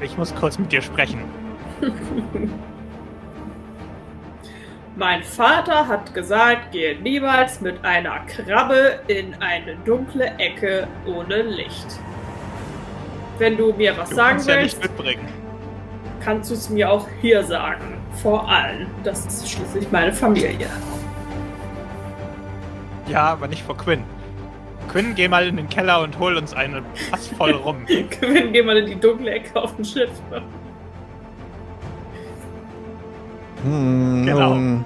[0.00, 1.24] Ich muss kurz mit dir sprechen.
[4.96, 11.86] Mein Vater hat gesagt, gehe niemals mit einer Krabbe in eine dunkle Ecke ohne Licht.
[13.38, 15.28] Wenn du mir was Du sagen kannst ja willst, nicht mitbringen.
[16.22, 17.96] kannst du es mir auch hier sagen.
[18.22, 18.88] Vor allem.
[19.02, 20.66] Das ist schließlich meine Familie.
[23.10, 24.02] Ja, aber nicht vor Quinn.
[24.88, 27.84] Quinn, geh mal in den Keller und hol uns eine Fass voll rum.
[27.86, 30.10] Gewinn, geh mal in die dunkle Ecke auf dem Schiff.
[33.64, 34.54] Hm, Genau.
[34.54, 34.84] nun,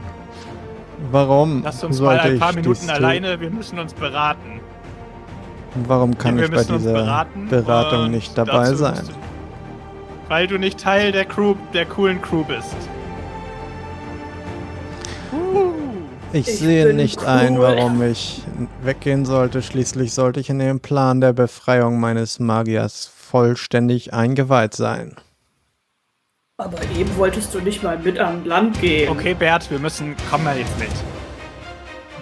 [1.10, 4.60] warum Lass uns mal ein paar Minuten alleine, wir müssen uns beraten.
[5.86, 7.48] Warum kann wir ich bei dieser beraten.
[7.48, 9.00] Beratung nicht dabei sein?
[9.06, 12.76] du- Weil du nicht Teil der Crew, der coolen Crew bist.
[16.34, 17.26] Ich, Ich sehe nicht cool.
[17.28, 18.42] ein, warum ich
[18.82, 19.62] weggehen sollte.
[19.62, 25.14] Schließlich sollte ich in den Plan der Befreiung meines Magiers vollständig eingeweiht sein.
[26.56, 29.10] Aber eben wolltest du nicht mal mit an Land gehen.
[29.10, 30.16] Okay, Bert, wir müssen.
[30.30, 30.88] Komm mal jetzt mit.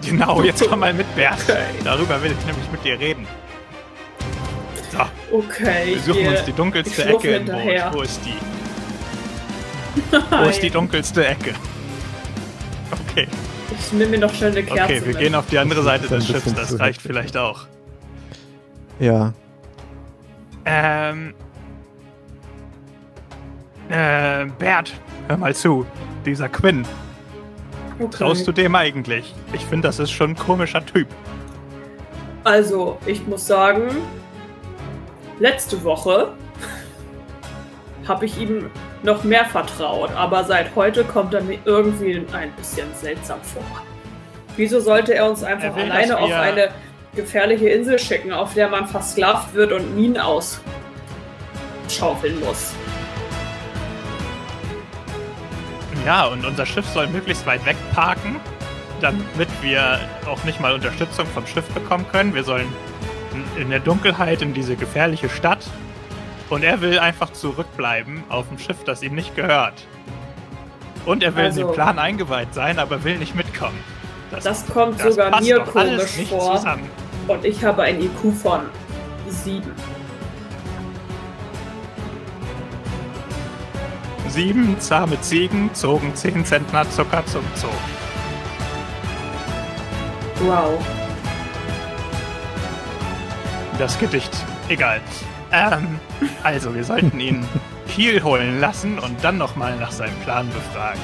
[0.06, 1.38] Genau, jetzt komm mal mit, Bert.
[1.48, 1.58] Okay.
[1.84, 3.26] Darüber will ich nämlich mit dir reden.
[4.90, 4.98] So,
[5.38, 7.84] Okay, wir suchen gehe- uns die dunkelste Ecke im hinterher.
[7.90, 7.94] Boot.
[7.98, 8.34] Wo ist die?
[10.44, 11.54] Wo ist die dunkelste Ecke?
[13.10, 13.26] Okay,
[13.78, 15.18] Ich nehme mir noch schnell eine Kerze okay, wir mit.
[15.18, 17.66] gehen auf die andere Seite des Schiffs, das reicht vielleicht auch.
[18.98, 19.32] Ja,
[20.64, 21.34] Ähm.
[23.88, 24.94] Äh, Bert,
[25.28, 25.84] hör mal zu.
[26.24, 26.86] Dieser Quinn,
[27.98, 28.10] okay.
[28.10, 29.34] traust du dem eigentlich?
[29.52, 31.08] Ich finde, das ist schon ein komischer Typ.
[32.44, 33.88] Also, ich muss sagen,
[35.40, 36.32] letzte Woche
[38.06, 38.70] habe ich ihm
[39.02, 43.62] noch mehr vertraut, aber seit heute kommt er mir irgendwie ein bisschen seltsam vor.
[44.56, 46.70] Wieso sollte er uns einfach Er will, alleine auf eine
[47.14, 50.60] gefährliche Insel schicken, auf der man versklavt wird und Minen ausschaufeln
[52.40, 52.72] muss?
[56.04, 58.40] Ja, und unser Schiff soll möglichst weit weg parken,
[59.00, 62.34] damit wir auch nicht mal Unterstützung vom Schiff bekommen können.
[62.34, 62.66] Wir sollen
[63.58, 65.64] in der Dunkelheit in diese gefährliche Stadt.
[66.52, 69.86] Und er will einfach zurückbleiben auf dem Schiff, das ihm nicht gehört.
[71.06, 73.78] Und er will in Also- den Plan eingeweiht sein, aber will nicht mitkommen.
[74.30, 76.56] Das kommt das sogar mir komisch vor.
[76.56, 76.90] Zusammen.
[77.26, 78.60] Und ich habe ein IQ von
[79.28, 79.72] 7.
[84.28, 87.68] Sieben zahme Ziegen zogen zehn Zentner Zucker zum Zoo.
[90.44, 90.84] Wow.
[93.78, 94.36] Das Gedicht.
[94.68, 95.00] Egal.
[95.52, 96.00] Ähm,
[96.42, 97.46] also, wir sollten ihn
[97.88, 101.00] Kiel holen lassen und dann nochmal nach seinem Plan befragen.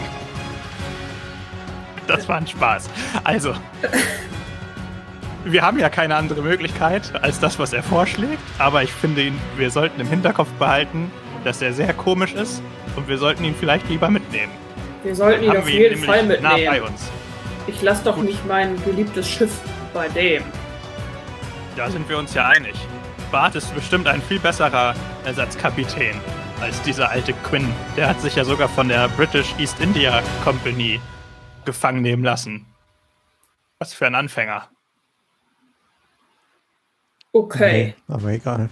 [2.07, 2.89] Das war ein Spaß.
[3.25, 3.55] Also,
[5.45, 9.39] wir haben ja keine andere Möglichkeit als das, was er vorschlägt, aber ich finde, ihn,
[9.57, 11.11] wir sollten im Hinterkopf behalten,
[11.45, 12.63] dass er sehr komisch ist
[12.97, 14.53] und wir sollten ihn vielleicht lieber mitnehmen.
[15.05, 16.87] Wir sollten ihn auf jeden Fall nah bei mitnehmen.
[16.87, 17.11] uns.
[17.67, 18.25] Ich lasse doch Gut.
[18.25, 19.61] nicht mein geliebtes Schiff
[19.93, 20.43] bei dem.
[21.77, 22.75] Da sind wir uns ja einig.
[23.31, 26.19] Bart ist bestimmt ein viel besserer Ersatzkapitän
[26.61, 27.69] als dieser alte Quinn.
[27.97, 31.01] Der hat sich ja sogar von der British East India Company
[31.65, 32.67] gefangen nehmen lassen.
[33.79, 34.69] Was für ein Anfänger.
[37.33, 37.95] Okay.
[38.09, 38.71] Nee, aber egal.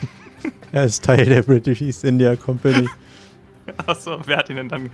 [0.72, 2.88] er ist Teil der British East India Company.
[3.86, 4.90] Achso, wer hat ihn denn dann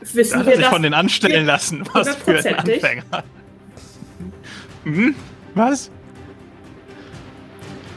[0.00, 0.72] Wissen hat wir sich das?
[0.72, 1.86] von den anstellen lassen?
[1.92, 2.54] Was für ein?
[2.54, 3.24] Anfänger.
[4.84, 5.14] Hm?
[5.54, 5.90] Was?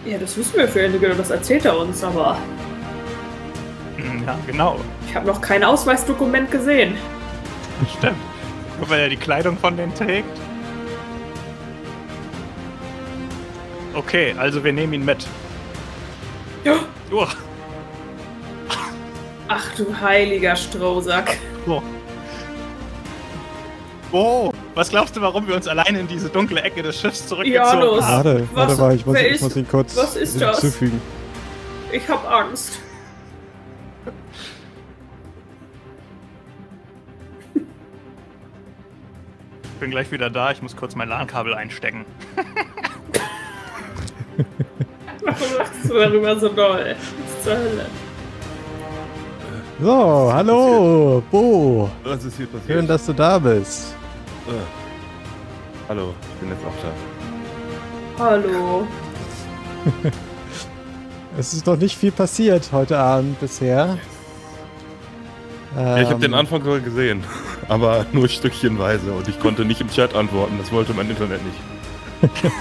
[0.05, 2.37] Ja, das wissen wir für Ende, das erzählt er uns, aber
[4.25, 4.79] Ja, genau.
[5.07, 6.95] ich habe noch kein Ausweisdokument gesehen.
[7.97, 8.15] Stimmt.
[8.79, 10.27] Nur weil er die Kleidung von denen trägt.
[13.93, 15.27] Okay, also wir nehmen ihn mit.
[16.63, 16.75] Ja.
[17.11, 17.27] Oh,
[19.47, 21.37] Ach du heiliger Strohsack.
[21.67, 21.81] oh.
[24.13, 27.79] Oh, was glaubst du, warum wir uns alleine in diese dunkle Ecke des Schiffs zurückgezogen
[27.81, 28.03] Janus.
[28.03, 28.25] haben?
[28.25, 30.59] Warte, Was- warte mal, ich muss, ich ist- muss ihn kurz was ist das?
[30.61, 31.01] hinzufügen.
[31.91, 32.79] Ich hab Angst.
[39.63, 42.05] Ich bin gleich wieder da, ich muss kurz mein LAN-Kabel einstecken.
[45.23, 46.95] Warum lachst du darüber so doll?
[46.95, 47.85] Was zur Hölle?
[49.81, 51.89] So, hallo, Bo.
[52.03, 52.67] Was ist hier passiert?
[52.67, 53.95] Schön, dass du da bist.
[54.47, 55.87] Äh.
[55.89, 56.73] Hallo, ich bin jetzt auch
[58.17, 58.23] da.
[58.23, 58.87] Hallo.
[61.37, 63.97] Es ist noch nicht viel passiert heute Abend bisher.
[65.77, 67.23] Ja, ich habe Ähm, den Anfang sogar gesehen,
[67.69, 72.41] aber nur stückchenweise und ich konnte nicht im Chat antworten, das wollte mein Internet nicht.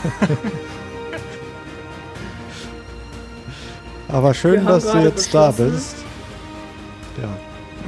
[4.09, 5.97] Aber schön, dass du jetzt da bist.
[7.21, 7.29] Ja,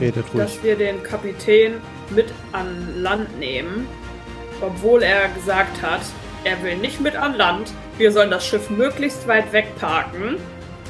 [0.00, 0.42] redet ruhig.
[0.42, 1.74] dass wir den Kapitän
[2.14, 3.87] mit an Land nehmen,
[4.61, 6.01] obwohl er gesagt hat,
[6.44, 7.72] er will nicht mit an Land.
[7.98, 10.37] Wir sollen das Schiff möglichst weit weg parken.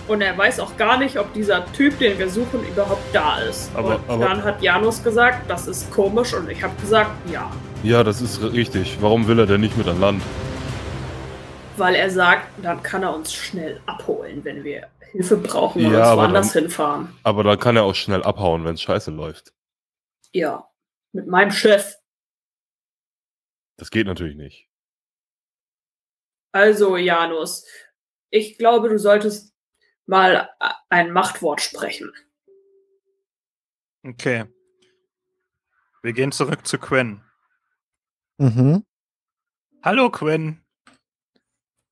[0.08, 3.70] Und er weiß auch gar nicht, ob dieser Typ, den wir suchen, überhaupt da ist.
[3.74, 7.50] Aber- und aber- dann hat Janus gesagt, das ist komisch und ich habe gesagt, ja.
[7.84, 8.98] Ja, das ist richtig.
[9.00, 10.22] Warum will er denn nicht mit an Land?
[11.76, 16.10] Weil er sagt, dann kann er uns schnell abholen, wenn wir Hilfe brauchen und Ja,
[16.10, 17.08] uns woanders dann- hinfahren.
[17.22, 19.52] Aber dann kann er auch schnell abhauen, wenn es scheiße läuft.
[20.32, 20.64] Ja.
[21.12, 21.96] Mit meinem Chef.
[23.76, 24.68] Das geht natürlich nicht.
[26.52, 27.66] Also, Janus,
[28.30, 29.54] ich glaube, du solltest
[30.06, 30.50] mal
[30.88, 32.12] ein Machtwort sprechen.
[34.04, 34.46] Okay.
[36.02, 37.22] Wir gehen zurück zu Quinn.
[38.38, 38.84] Mhm.
[39.82, 40.64] Hallo Quinn.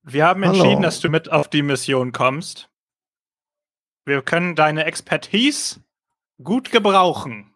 [0.03, 0.55] Wir haben Hallo.
[0.55, 2.69] entschieden, dass du mit auf die Mission kommst.
[4.05, 5.83] Wir können deine Expertise
[6.43, 7.50] gut gebrauchen.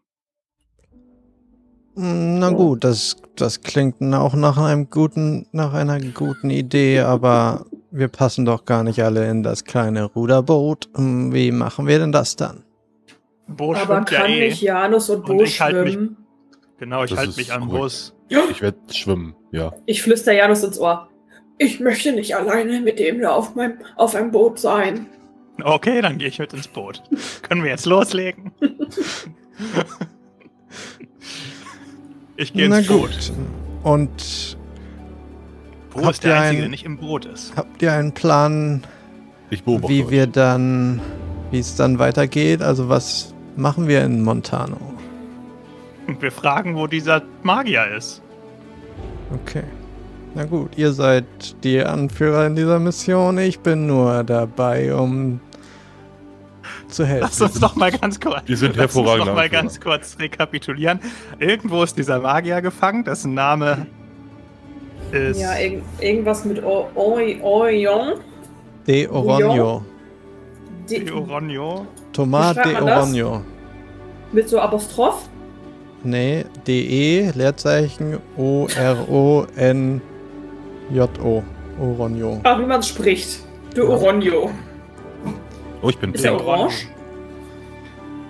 [1.97, 8.09] Na gut, das, das klingt auch nach einem guten, nach einer guten Idee, aber wir
[8.09, 10.89] passen doch gar nicht alle in das kleine Ruderboot.
[10.95, 12.63] Hm, Wie machen wir denn das dann?
[13.47, 14.47] Bo Aber schwimmt ja kann eh.
[14.49, 16.17] nicht Janus und Und Bo ich halt mich- schwimmen?
[16.77, 17.69] Genau, ich halte mich am.
[17.69, 18.13] Bus.
[18.27, 19.71] Ich werde schwimmen, ja.
[19.85, 21.07] Ich flüster Janus ins Ohr.
[21.57, 25.05] Ich möchte nicht alleine mit dem da auf, meinem, auf einem Boot sein.
[25.63, 27.01] Okay, dann gehe ich mit ins Boot.
[27.43, 28.51] Können wir jetzt loslegen?
[32.37, 33.01] ich gehe Na ins gut.
[33.01, 33.33] Boot.
[33.83, 34.57] Und
[35.93, 37.53] Bo Habt ist der ihr Einzige, ein- der nicht im Boot ist.
[37.55, 38.83] habt ihr einen Plan,
[39.49, 40.09] wie euch.
[40.09, 40.99] wir dann,
[41.51, 42.61] wie es dann weitergeht?
[42.61, 44.77] Also was machen wir in Montano?
[46.07, 48.21] Und wir fragen, wo dieser Magier ist.
[49.33, 49.63] Okay.
[50.33, 51.25] Na gut, ihr seid
[51.63, 53.37] die Anführer in dieser Mission.
[53.37, 55.39] Ich bin nur dabei, um
[56.95, 57.27] zu helfen.
[57.29, 58.41] Lass uns doch mal ganz kurz.
[58.45, 60.99] Wir sind lass uns mal ganz kurz rekapitulieren.
[61.39, 63.87] Irgendwo ist dieser Magier gefangen, dessen Name
[65.11, 65.39] ist.
[65.39, 68.13] Ja, irg irgendwas mit Orion.
[68.87, 69.83] De Oronio.
[70.89, 71.87] Die- Oronio.
[72.13, 72.75] Thomas de?
[72.81, 73.41] Oronio.
[74.31, 75.27] Mit so Apostroph?
[76.03, 80.03] Nee, DE, Leerzeichen O-R-O-N-J-O.
[81.79, 82.39] Oronio.
[82.43, 83.39] Ach, wie man es spricht.
[83.75, 84.51] De Oronio.
[85.85, 86.47] Oh, ich bin Ist er pink.
[86.47, 86.87] orange?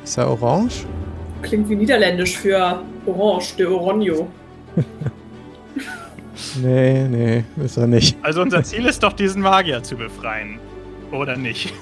[0.04, 0.86] Ist er orange?
[1.42, 4.28] Klingt wie niederländisch für Orange, de Oronio.
[6.62, 8.18] Nee, nee, ist er nicht.
[8.22, 10.60] Also unser Ziel ist doch, diesen Magier zu befreien.
[11.12, 11.74] Oder nicht?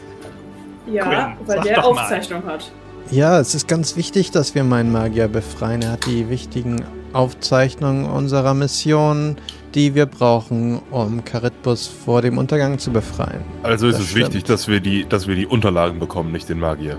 [0.92, 2.02] Ja, Quinn, weil sag der doch mal.
[2.02, 2.72] Aufzeichnung hat.
[3.10, 5.82] Ja, es ist ganz wichtig, dass wir meinen Magier befreien.
[5.82, 6.84] Er hat die wichtigen
[7.14, 9.38] Aufzeichnungen unserer Mission,
[9.76, 13.42] die wir brauchen, um Charitbus vor dem Untergang zu befreien.
[13.64, 14.26] Also ist Das es stimmt.
[14.28, 16.98] wichtig, dass wir, die, dass wir die Unterlagen bekommen, nicht den Magier.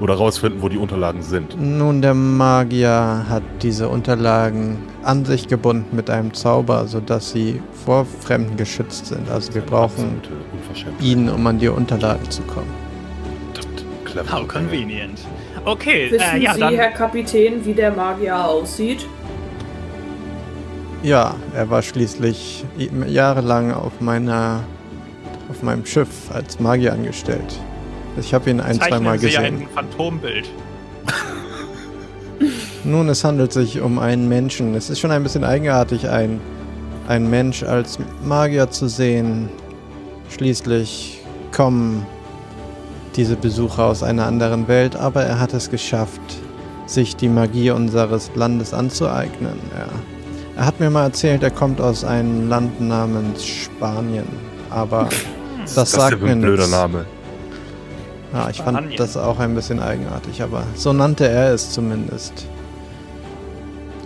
[0.00, 1.56] Oder rausfinden, wo die Unterlagen sind.
[1.60, 8.04] Nun, der Magier hat diese Unterlagen an sich gebunden mit einem Zauber, sodass sie vor
[8.20, 9.30] Fremden geschützt sind.
[9.30, 10.20] Also wir brauchen
[11.00, 12.70] ihn, um an die Unterlagen zu kommen.
[14.30, 15.20] How convenient.
[15.64, 16.74] Okay, Wissen äh, ja, Sie, dann.
[16.74, 19.06] Herr Kapitän, wie der Magier aussieht?
[21.02, 22.64] Ja, er war schließlich
[23.08, 24.60] jahrelang auf meiner
[25.50, 27.58] auf meinem Schiff als Magier angestellt.
[28.18, 29.44] Ich habe ihn ein, Zeichnen zweimal Sie gesehen.
[29.44, 30.48] ein Phantombild.
[32.84, 34.74] Nun, es handelt sich um einen Menschen.
[34.74, 36.40] Es ist schon ein bisschen eigenartig, ein,
[37.08, 39.48] ein Mensch als Magier zu sehen.
[40.30, 41.20] Schließlich
[41.54, 42.06] kommen
[43.16, 46.20] diese Besucher aus einer anderen Welt, aber er hat es geschafft,
[46.86, 49.58] sich die Magie unseres Landes anzueignen.
[49.76, 49.88] Er,
[50.56, 54.26] er hat mir mal erzählt, er kommt aus einem Land namens Spanien,
[54.70, 55.08] aber
[55.62, 56.70] das, Das ist sagt ja mir ein blöder nichts.
[56.72, 57.06] Name.
[58.32, 62.46] Ja, ich fand das auch ein bisschen eigenartig, aber so nannte er es zumindest.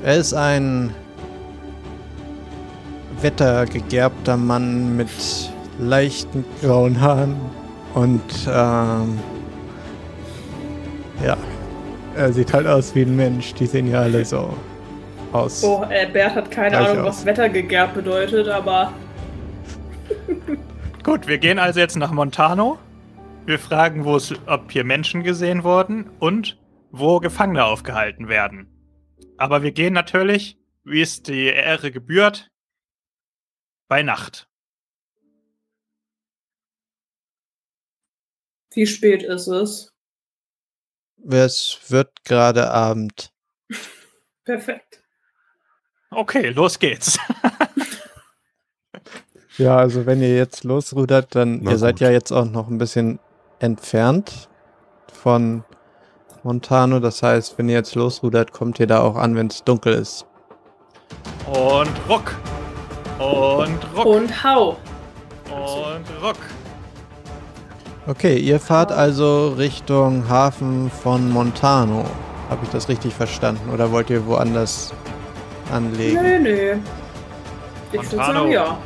[0.03, 0.93] Er ist ein
[3.21, 5.09] wettergegerbter Mann mit
[5.79, 7.37] leichten grauen Haaren
[7.95, 9.19] und ähm,
[11.25, 11.37] ja,
[12.15, 13.55] er sieht halt aus wie ein Mensch.
[13.55, 14.55] Die sehen ja alle so
[15.37, 15.62] aus.
[15.62, 17.18] Oh, äh, Bert hat keine Ahnung, aus.
[17.18, 18.92] was Wettergegerbt bedeutet, aber
[21.03, 22.79] Gut, wir gehen also jetzt nach Montano.
[23.44, 26.59] Wir fragen, wo es, ob hier Menschen gesehen wurden und
[26.90, 28.68] wo Gefangene aufgehalten werden.
[29.37, 32.51] Aber wir gehen natürlich, wie es die Ehre gebührt,
[33.88, 34.49] bei Nacht.
[38.77, 39.92] wie spät ist es?
[41.29, 43.33] Es wird gerade Abend.
[44.44, 44.96] Perfekt.
[46.11, 47.19] Okay, los geht's.
[49.59, 52.01] Ja, also wenn ihr jetzt losrudert, dann Na ihr seid gut.
[52.03, 53.19] ja jetzt auch noch ein bisschen
[53.59, 54.50] entfernt
[55.11, 55.65] von
[56.42, 57.00] Montano.
[57.00, 60.27] Das heißt, wenn ihr jetzt losrudert, kommt ihr da auch an, wenn es dunkel ist.
[61.46, 62.35] Und ruck.
[63.19, 64.04] Und ruck.
[64.04, 64.77] Und hau.
[65.50, 66.37] Und ruck.
[68.07, 72.04] Okay, ihr fahrt also Richtung Hafen von Montano.
[72.50, 73.71] Habe ich das richtig verstanden?
[73.73, 74.92] Oder wollt ihr woanders
[75.73, 76.23] anlegen?
[76.23, 76.77] Nö, nö.
[77.92, 78.79] Ich würde sagen, ja.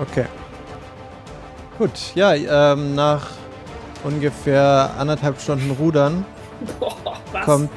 [0.00, 0.24] Okay.
[1.78, 3.30] Gut, ja, ähm, nach
[4.04, 6.24] ungefähr anderthalb Stunden Rudern
[6.80, 6.96] Boah,
[7.32, 7.44] was?
[7.44, 7.70] kommt.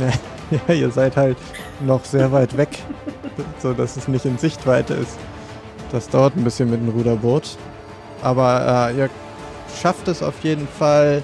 [0.00, 1.36] Ja, ja, ihr seid halt
[1.80, 2.78] noch sehr weit weg,
[3.58, 5.18] so dass es nicht in Sichtweite ist.
[5.92, 7.56] Das dauert ein bisschen mit dem Ruderboot.
[8.22, 9.10] Aber äh, ihr
[9.80, 11.22] schafft es auf jeden Fall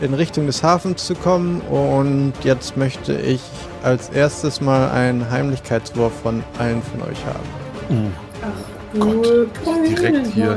[0.00, 1.60] in Richtung des Hafens zu kommen.
[1.62, 3.40] Und jetzt möchte ich
[3.82, 8.12] als erstes mal einen Heimlichkeitswurf von allen von euch haben.
[8.42, 10.56] Ach, Gott, nur direkt hier.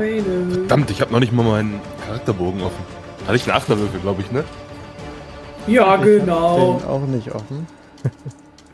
[0.52, 2.84] Verdammt, ich habe noch nicht mal meinen Charakterbogen offen.
[3.26, 4.44] Hatte ich einen Achterwürfel, glaube ich, ne?
[5.66, 6.78] Ja, Ich hab genau.
[6.78, 7.66] Den auch nicht offen.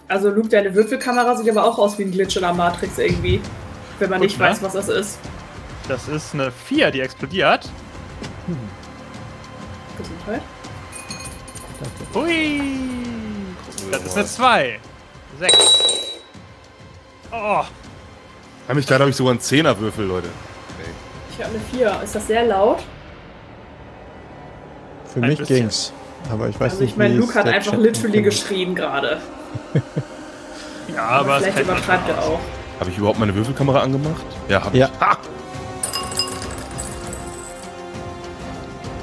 [0.09, 3.41] Also Luke, deine Würfelkamera sieht aber auch aus wie ein Glitch in der Matrix irgendwie.
[3.99, 4.45] Wenn man Gut, nicht ne?
[4.45, 5.19] weiß, was das ist.
[5.89, 7.69] Das ist eine 4, die explodiert.
[9.99, 10.43] Gesundheit.
[12.15, 12.61] Hui!
[13.91, 14.81] Das ist eine 2.
[15.39, 15.55] 6.
[17.33, 17.63] Oh,
[18.69, 20.29] Heimlichkeit habe ich sogar einen Zehnerwürfel, Leute.
[21.31, 21.61] Ich habe eine
[21.95, 22.03] 4.
[22.03, 22.79] Ist das sehr laut?
[25.13, 25.57] Für Ein mich bisschen.
[25.57, 25.93] ging's.
[26.33, 29.21] Aber ich weiß Also nicht, ich meine, Luke hat einfach Chat literally geschrien gerade.
[30.95, 32.41] ja, aber es Vielleicht übertreibt er auch.
[32.81, 34.25] Habe ich überhaupt meine Würfelkamera angemacht?
[34.49, 34.87] Ja, habe Ja.
[34.93, 35.01] ich.
[35.01, 35.17] Ha!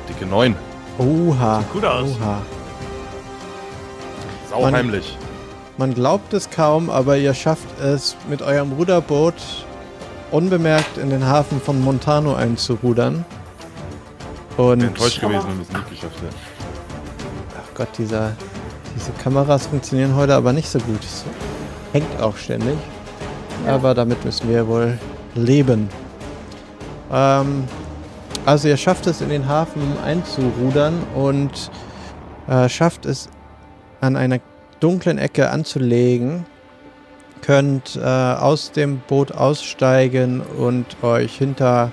[0.10, 0.56] Dicke 9.
[0.98, 1.60] Oha.
[1.60, 2.10] Sieht gut aus.
[2.20, 2.42] Oha.
[4.54, 5.18] Sauheimlich.
[5.78, 9.34] Man glaubt es kaum, aber ihr schafft es mit eurem Ruderboot
[10.32, 13.26] unbemerkt in den Hafen von Montano einzurudern.
[14.58, 16.36] Und Ich bin enttäuscht gewesen, wenn wir es nicht geschafft hätten.
[17.58, 18.34] ach Gott, dieser,
[18.96, 21.04] diese Kameras funktionieren heute aber nicht so gut.
[21.04, 21.24] Es
[21.92, 22.78] hängt auch ständig.
[23.68, 25.00] Aber damit müssen wir wohl
[25.34, 25.90] leben.
[27.12, 27.64] Ähm,
[28.46, 31.72] also ihr schafft es in den Hafen einzurudern und
[32.48, 33.30] äh, schafft es
[34.04, 34.40] an einer
[34.80, 36.46] dunklen Ecke anzulegen.
[37.42, 41.92] Könnt äh, aus dem Boot aussteigen und euch hinter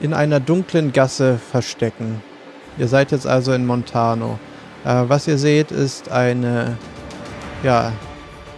[0.00, 2.22] in einer dunklen Gasse verstecken.
[2.78, 4.38] Ihr seid jetzt also in Montano.
[4.84, 6.76] Äh, was ihr seht, ist eine
[7.62, 7.92] ja,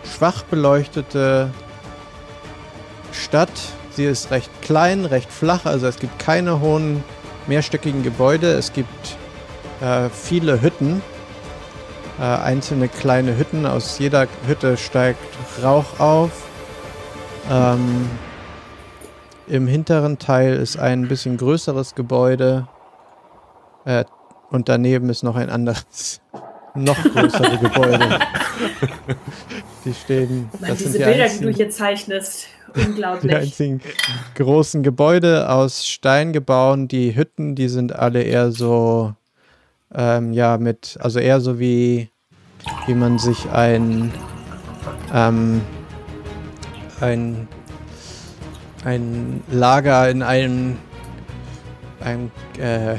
[0.05, 1.51] schwach beleuchtete
[3.13, 3.51] Stadt.
[3.91, 7.03] Sie ist recht klein, recht flach, also es gibt keine hohen
[7.47, 8.53] mehrstöckigen Gebäude.
[8.53, 9.17] Es gibt
[9.81, 11.03] äh, viele Hütten,
[12.19, 13.67] äh, einzelne kleine Hütten.
[13.67, 15.21] Aus jeder Hütte steigt
[15.63, 16.31] Rauch auf.
[17.51, 18.09] Ähm,
[19.47, 22.69] Im hinteren Teil ist ein bisschen größeres Gebäude.
[23.85, 24.05] Äh,
[24.51, 26.21] und daneben ist noch ein anderes,
[26.75, 28.19] noch größere Gebäude.
[29.85, 30.49] Die stehen.
[30.61, 32.49] Mann, Das sind diese die Bilder, die du einzigen, hier zeichnest.
[32.77, 33.35] die Unglaublich.
[33.35, 33.81] einzigen
[34.35, 36.91] großen Gebäude aus Stein gebaut.
[36.91, 39.15] Die Hütten, die sind alle eher so,
[39.95, 42.11] ähm, ja, mit, also eher so wie,
[42.87, 44.13] wie man sich ein,
[45.15, 45.61] ähm,
[47.01, 47.49] ein,
[48.85, 50.77] ein Lager in einem,
[52.01, 52.97] einem, äh,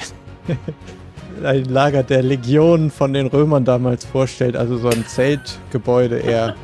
[1.43, 4.55] ein Lager der Legion von den Römern damals vorstellt.
[4.55, 6.55] Also so ein Zeltgebäude eher.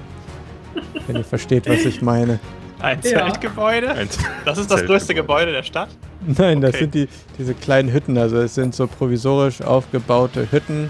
[1.05, 2.39] Wenn ihr versteht, was ich meine.
[2.79, 3.25] Ein Ja.
[3.25, 3.91] Zeltgebäude?
[3.91, 4.09] Ein
[4.45, 5.13] Das ist das größte.
[5.13, 5.89] Gebäude der Stadt?
[6.37, 6.79] Nein, das Okay.
[6.79, 7.07] sind die,
[7.37, 8.17] diese kleinen Hütten.
[8.17, 10.89] Also es sind so provisorisch aufgebaute Hütten,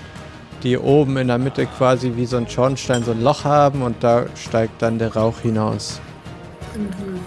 [0.64, 3.96] die oben in der Mitte quasi wie so ein Schornstein so ein Loch haben und
[4.04, 6.00] da steigt dann der Rauch hinaus.
[6.76, 7.20] Mhm.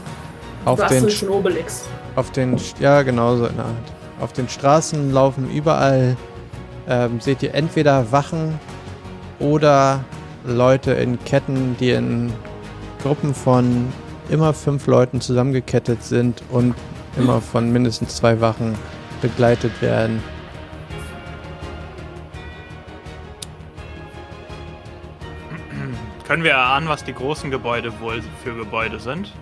[0.65, 1.85] Auf du den, schon Obelix.
[2.17, 3.75] auf den, ja genau so in der Art.
[4.21, 6.17] Auf den Straßen laufen überall,
[6.89, 8.59] ähm, seht ihr entweder Wachen
[9.39, 10.05] oder
[10.45, 12.33] Leute in Ketten, die in
[13.03, 13.93] Gruppen von
[14.29, 16.75] immer fünf Leuten zusammengekettet sind und
[17.17, 18.77] immer von mindestens zwei Wachen
[19.23, 20.23] begleitet werden.
[26.27, 29.33] Können wir erahnen, was die großen Gebäude wohl für Gebäude sind?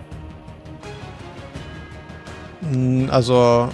[2.61, 3.69] Mm, Also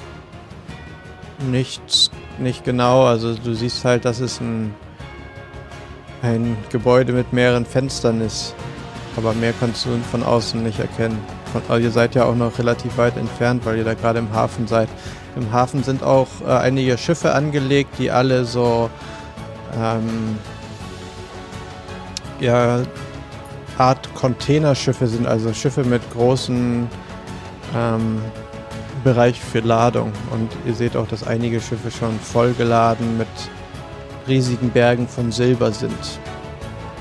[1.40, 3.06] nichts, nicht genau.
[3.06, 4.74] Also du siehst halt, dass es ein,
[6.22, 8.56] ein Gebäude mit mehreren Fenstern ist.
[9.18, 11.20] Aber mehr kannst du von außen nicht erkennen.
[11.52, 14.32] Von, also ihr seid ja auch noch relativ weit entfernt, weil ihr da gerade im
[14.34, 14.90] Hafen seid.
[15.36, 18.90] Im Hafen sind auch äh, einige Schiffe angelegt, die alle so
[19.78, 20.38] ähm,
[22.40, 22.82] ja,
[23.78, 26.88] Art Containerschiffe sind, also Schiffe mit großen
[27.76, 28.22] ähm,
[29.04, 30.12] Bereich für Ladung.
[30.32, 33.28] Und ihr seht auch, dass einige Schiffe schon vollgeladen mit
[34.28, 36.20] riesigen Bergen von Silber sind,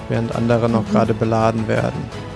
[0.09, 2.30] während andere noch gerade beladen werden.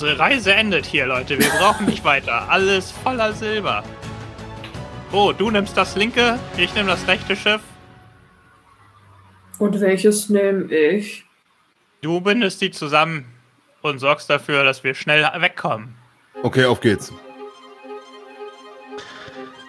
[0.00, 1.36] Unsere Reise endet hier, Leute.
[1.40, 2.48] Wir brauchen nicht weiter.
[2.48, 3.82] Alles voller Silber.
[5.10, 7.60] Oh, du nimmst das linke, ich nehme das rechte Schiff.
[9.58, 11.24] Und welches nehme ich?
[12.00, 13.24] Du bindest die zusammen
[13.82, 15.96] und sorgst dafür, dass wir schnell wegkommen.
[16.44, 17.12] Okay, auf geht's.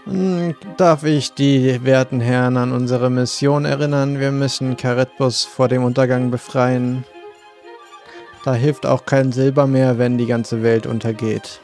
[0.06, 4.20] Hm, Darf ich die werten Herren an unsere Mission erinnern?
[4.20, 7.04] Wir müssen Karetbus vor dem Untergang befreien.
[8.46, 11.60] Da hilft auch kein Silber mehr, wenn die ganze Welt untergeht.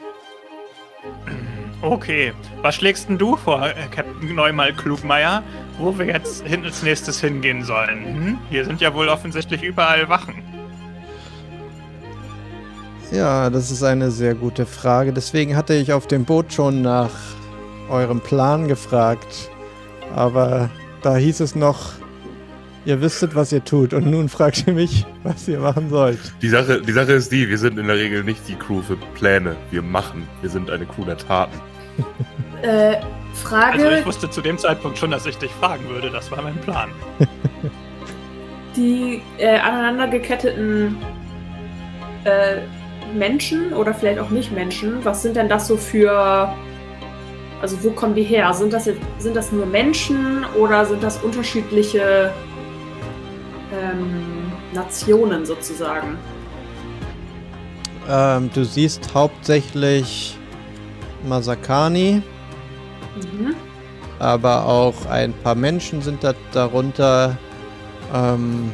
[1.82, 5.42] Okay, was schlägst denn du vor, äh, Captain Neumal Klugmeier,
[5.78, 8.04] wo wir jetzt hin als nächstes hingehen sollen?
[8.04, 8.38] Hm?
[8.50, 10.42] Hier sind ja wohl offensichtlich überall Wachen.
[13.12, 15.12] Ja, das ist eine sehr gute Frage.
[15.12, 17.12] Deswegen hatte ich auf dem Boot schon nach
[17.88, 19.50] eurem Plan gefragt.
[20.14, 20.70] Aber
[21.02, 21.92] da hieß es noch,
[22.86, 23.92] ihr wisstet, was ihr tut.
[23.92, 26.18] Und nun fragt ihr mich, was ihr machen sollt.
[26.40, 28.96] Die Sache, die Sache ist die, wir sind in der Regel nicht die Crew für
[29.14, 29.56] Pläne.
[29.70, 30.26] Wir machen.
[30.40, 31.60] Wir sind eine Crew der Taten.
[32.62, 32.96] Äh,
[33.34, 33.84] Frage.
[33.84, 36.10] Also ich wusste zu dem Zeitpunkt schon, dass ich dich fragen würde.
[36.10, 36.88] Das war mein Plan.
[38.76, 40.96] die äh, aneinander geketteten
[42.24, 42.62] äh,
[43.14, 46.50] Menschen oder vielleicht auch nicht Menschen, was sind denn das so für.
[47.60, 48.52] Also, wo kommen die her?
[48.54, 52.32] Sind das, jetzt, sind das nur Menschen oder sind das unterschiedliche
[53.80, 56.16] ähm, Nationen sozusagen?
[58.08, 60.36] Ähm, du siehst hauptsächlich
[61.26, 62.22] Masakani,
[63.16, 63.54] Mhm.
[64.18, 67.36] aber auch ein paar Menschen sind da darunter.
[68.14, 68.70] Ähm,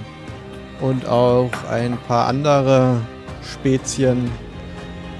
[0.80, 3.00] und auch ein paar andere
[3.52, 4.30] Spezien.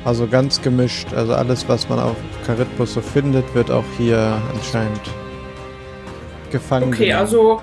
[0.05, 1.15] Also ganz gemischt.
[1.15, 5.01] Also alles, was man auf Charitbus so findet, wird auch hier anscheinend
[6.51, 6.89] gefangen.
[6.89, 7.21] Okay, genommen.
[7.21, 7.63] also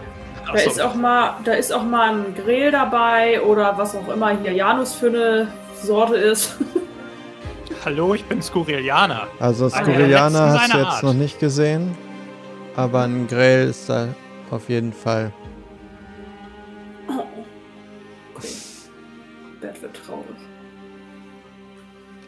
[0.54, 0.70] da so.
[0.70, 4.54] ist auch mal, da ist auch mal ein Grill dabei oder was auch immer hier
[4.54, 5.48] Janus für eine
[5.82, 6.58] Sorte ist.
[7.86, 9.28] Hallo, ich bin Skurilianer.
[9.40, 11.04] Also letzten hast du jetzt Art.
[11.04, 11.96] noch nicht gesehen.
[12.76, 14.10] Aber ein Grail ist da
[14.52, 15.32] auf jeden Fall.
[18.36, 18.48] Okay.
[19.60, 20.26] Bert wird traurig.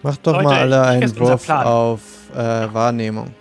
[0.03, 2.01] Macht doch Leute, mal alle einen Wurf auf
[2.35, 3.33] äh, Wahrnehmung.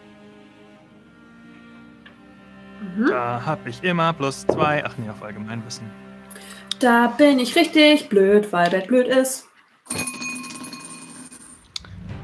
[3.01, 3.11] Mhm.
[3.11, 4.84] Da habe ich immer plus zwei.
[4.84, 5.90] Ach nee, auf Allgemeinwissen.
[6.78, 9.46] Da bin ich richtig blöd, weil Bert blöd ist.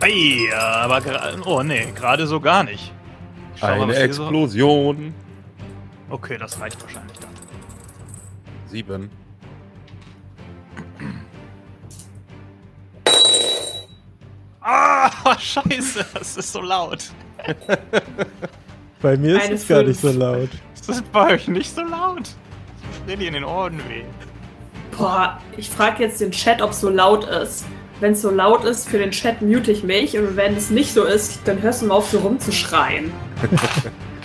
[0.00, 2.92] Ei, aber gra- oh nee, gerade so gar nicht.
[3.56, 5.14] Schau mal, Eine was hier so- Explosion.
[6.10, 7.30] Okay, das reicht wahrscheinlich dann.
[8.66, 9.10] Sieben.
[14.60, 17.04] Ah, scheiße, das ist so laut.
[19.00, 20.14] Bei mir ist Eine es gar nicht Fünf.
[20.14, 20.48] so laut.
[20.87, 22.28] Das ist bei euch nicht so laut.
[23.05, 24.03] Stell dir in den Ohren weh.
[24.97, 27.64] Boah, ich frage jetzt den Chat, ob es so laut ist.
[28.01, 30.16] Wenn es so laut ist, für den Chat mute ich mich.
[30.18, 33.12] Und wenn es nicht so ist, dann hörst du mal auf, so rumzuschreien.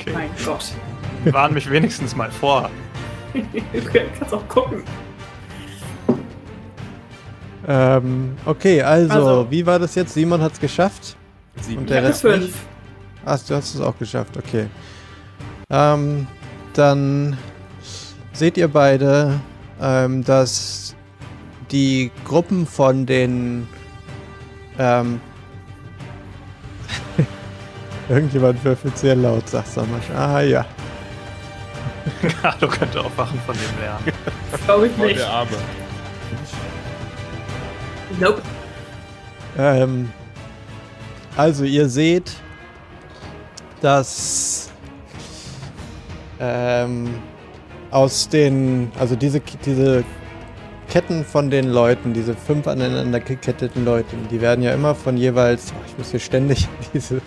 [0.01, 0.14] Okay.
[0.16, 0.66] Mein Gott.
[1.26, 2.72] Warn mich wenigstens mal vor.
[3.34, 4.84] Du kannst auch gucken.
[7.68, 9.47] Ähm, okay, also, Also.
[9.51, 10.14] wie war das jetzt?
[10.16, 11.16] Simon hat es geschafft.
[11.62, 11.80] Sieben.
[11.80, 12.34] Und Ich der Rest nicht?
[12.39, 12.55] fünf.
[13.26, 14.66] Ach, du hast es auch geschafft, okay.
[15.70, 16.26] Ähm,
[16.74, 17.38] dann
[18.34, 19.39] seht ihr beide,
[19.82, 20.95] ähm, dass
[21.72, 23.67] die Gruppen von den
[24.80, 25.22] ähm,
[28.09, 30.09] Irgendjemand würfelt sehr laut, sagt Samasch.
[30.15, 30.65] Ah ja.
[32.41, 34.03] Carlo könnte auch Wachen von dem lernen.
[34.65, 35.19] Glaube ich nicht.
[35.19, 35.51] der Arme.
[38.19, 38.41] Nope.
[39.57, 40.11] Ähm,
[41.38, 42.34] also ihr seht,
[43.82, 44.70] dass
[46.41, 47.09] ähm,
[47.91, 50.03] aus den, also diese, diese
[50.89, 55.71] Ketten von den Leuten, diese fünf aneinander geketteten Leute, die werden ja immer von jeweils,
[55.71, 57.21] oh, ich muss hier ständig diese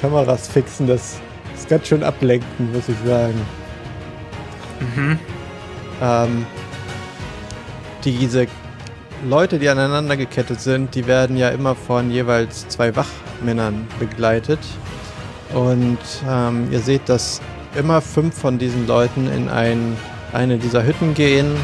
[0.00, 1.18] Kameras fixen, das
[1.56, 3.40] ist ganz schön ablenkend, muss ich sagen.
[4.94, 5.18] Mhm.
[6.02, 6.46] Ähm,
[8.04, 8.46] diese
[9.24, 14.60] Leute, die aneinander gekettet sind, die werden ja immer von jeweils zwei Wachmännern begleitet.
[15.54, 17.40] Und ähm, ihr seht, dass
[17.76, 19.96] immer fünf von diesen Leuten in ein,
[20.32, 21.56] eine dieser Hütten gehen.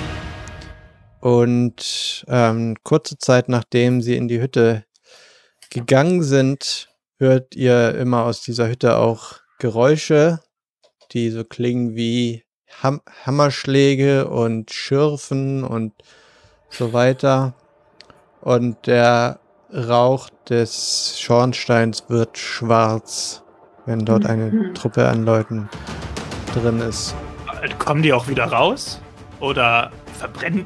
[1.21, 4.85] Und ähm, kurze Zeit nachdem sie in die Hütte
[5.71, 6.89] gegangen sind,
[7.19, 10.41] hört ihr immer aus dieser Hütte auch Geräusche,
[11.13, 12.45] die so klingen wie
[12.83, 15.93] Ham Hammerschläge und Schürfen und
[16.69, 17.55] so weiter.
[18.41, 19.39] Und der
[19.73, 23.43] Rauch des Schornsteins wird schwarz,
[23.87, 24.75] wenn dort eine Mhm.
[24.75, 25.71] Truppe an Leuten
[26.55, 27.15] drin ist.
[27.79, 29.01] Kommen die auch wieder raus?
[29.41, 30.65] Oder verbrennen.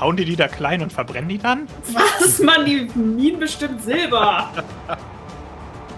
[0.00, 1.68] Hauen die die da klein und verbrennen die dann?
[1.92, 4.50] Was, Mann, die Minen bestimmt Silber.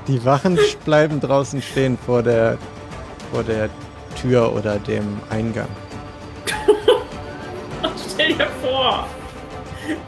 [0.06, 2.58] Die Wachen bleiben draußen stehen vor der,
[3.32, 3.70] vor der
[4.20, 5.68] Tür oder dem Eingang.
[8.12, 9.06] Stell dir vor.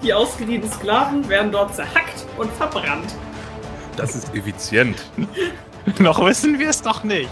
[0.03, 3.15] Die ausgeliehenen Sklaven werden dort zerhackt und verbrannt.
[3.97, 5.11] Das ist effizient.
[5.99, 7.31] Noch wissen wir es doch nicht.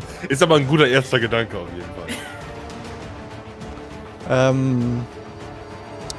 [0.28, 2.26] Ist aber ein guter erster Gedanke auf jeden Fall.
[4.28, 5.04] Ähm,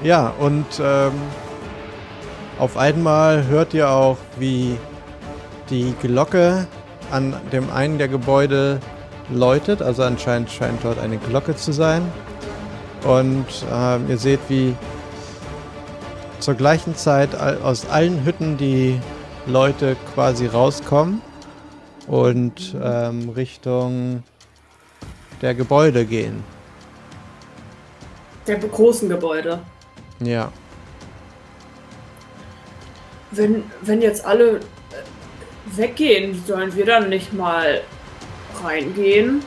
[0.03, 1.11] ja, und ähm,
[2.59, 4.77] auf einmal hört ihr auch, wie
[5.69, 6.67] die Glocke
[7.11, 8.79] an dem einen der Gebäude
[9.29, 9.81] läutet.
[9.81, 12.01] Also anscheinend scheint dort eine Glocke zu sein.
[13.03, 14.75] Und ähm, ihr seht, wie
[16.39, 18.99] zur gleichen Zeit aus allen Hütten die
[19.45, 21.21] Leute quasi rauskommen
[22.07, 24.23] und ähm, Richtung
[25.41, 26.43] der Gebäude gehen.
[28.47, 29.59] Der großen Gebäude.
[30.19, 30.51] Ja.
[33.31, 34.61] Wenn, wenn jetzt alle äh,
[35.75, 37.81] weggehen, sollen wir dann nicht mal
[38.63, 39.43] reingehen?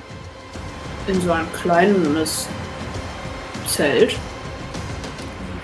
[1.09, 2.47] In so ein kleines
[3.67, 4.15] Zelt?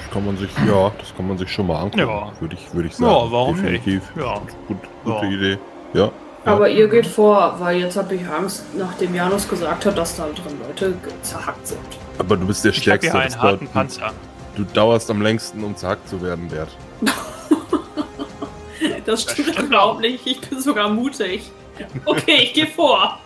[0.03, 1.99] Das kann man sich, ja, das kann man sich schon mal angucken.
[2.09, 2.33] Ja.
[2.41, 3.13] Würde ich, würde ich sagen.
[3.13, 4.03] Ja, warum Definitiv.
[4.15, 4.25] nicht?
[4.27, 4.41] Ja.
[4.67, 5.31] Gut, gute Ja.
[5.31, 5.59] Idee.
[5.93, 6.11] Ja.
[6.47, 10.25] Aber ihr geht vor, weil jetzt habe ich Angst, nachdem Janus gesagt hat, dass da
[10.27, 11.81] drin Leute zerhackt sind.
[12.19, 13.13] Aber du bist der Ich habe Stärkste.
[13.13, 14.13] hier das einen harten Panzer.
[14.55, 16.69] Du dauerst am längsten, um zerhackt zu werden, Bert.
[19.05, 20.27] Das stimmt stimmt überhaupt nicht.
[20.27, 21.51] Ich bin sogar mutig.
[22.05, 23.19] Okay, ich gehe vor.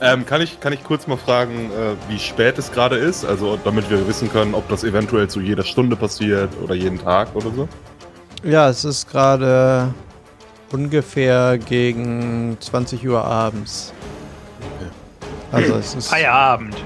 [0.00, 3.24] Ähm, kann, ich, kann ich kurz mal fragen, äh, wie spät es gerade ist?
[3.24, 7.34] Also, damit wir wissen können, ob das eventuell zu jeder Stunde passiert oder jeden Tag
[7.34, 7.68] oder so?
[8.42, 9.92] Ja, es ist gerade
[10.72, 13.92] ungefähr gegen 20 Uhr abends.
[15.50, 16.76] Also es ist, Feierabend.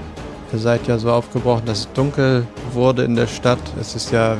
[0.53, 3.59] ihr seid ja so aufgebrochen, dass es dunkel wurde in der Stadt.
[3.79, 4.37] Es ist ja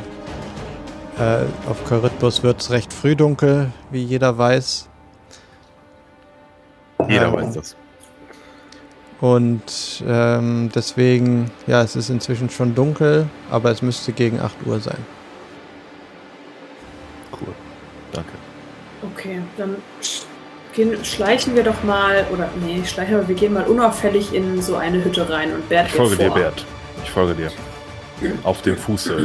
[1.20, 4.90] äh, auf Charybdis wird es recht früh dunkel, wie jeder weiß.
[7.08, 7.76] Jeder Ähm, weiß das.
[9.22, 14.80] Und ähm, deswegen, ja, es ist inzwischen schon dunkel, aber es müsste gegen 8 Uhr
[14.80, 14.98] sein.
[17.32, 17.54] Cool.
[18.12, 18.43] Danke.
[19.24, 19.78] Okay, dann
[20.74, 24.76] gehen, schleichen wir doch mal, oder nee, schleichen wir, wir gehen mal unauffällig in so
[24.76, 26.26] eine Hütte rein und Bert Ich folge vor.
[26.26, 26.66] dir, Bert.
[27.06, 27.52] Ich folge dir.
[28.44, 29.16] Auf dem Fuße.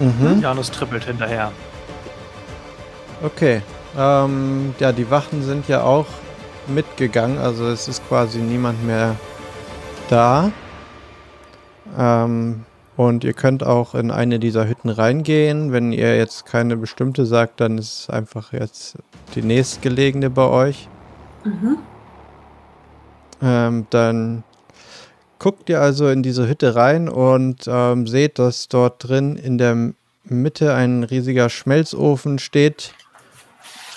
[0.00, 0.40] Mhm.
[0.40, 1.52] Janus trippelt hinterher.
[3.22, 3.62] Okay.
[3.96, 6.06] Ähm, ja, die Wachen sind ja auch
[6.66, 9.14] mitgegangen, also es ist quasi niemand mehr
[10.10, 10.50] da.
[11.96, 12.64] Ähm,
[12.96, 15.72] und ihr könnt auch in eine dieser Hütten reingehen.
[15.72, 18.96] Wenn ihr jetzt keine bestimmte sagt, dann ist es einfach jetzt
[19.34, 20.88] die nächstgelegene bei euch.
[21.44, 21.78] Mhm.
[23.42, 24.44] Ähm, dann
[25.38, 29.92] guckt ihr also in diese Hütte rein und ähm, seht, dass dort drin in der
[30.24, 32.94] Mitte ein riesiger Schmelzofen steht,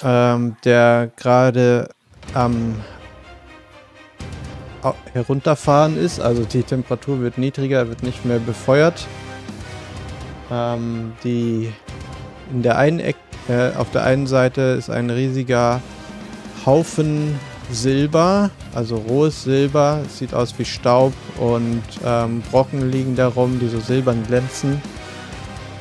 [0.04, 1.90] ähm, der gerade
[2.34, 2.76] am
[5.14, 6.20] herunterfahren ist.
[6.20, 9.08] Also die Temperatur wird niedriger, wird nicht mehr befeuert.
[10.52, 11.72] Ähm, die
[12.52, 13.18] in der einen Eck,
[13.50, 15.82] äh, auf der einen Seite ist ein riesiger
[16.66, 17.38] Haufen
[17.72, 20.02] Silber, also rohes Silber.
[20.06, 24.82] Es sieht aus wie Staub und ähm, Brocken liegen da rum, die so silbern glänzen.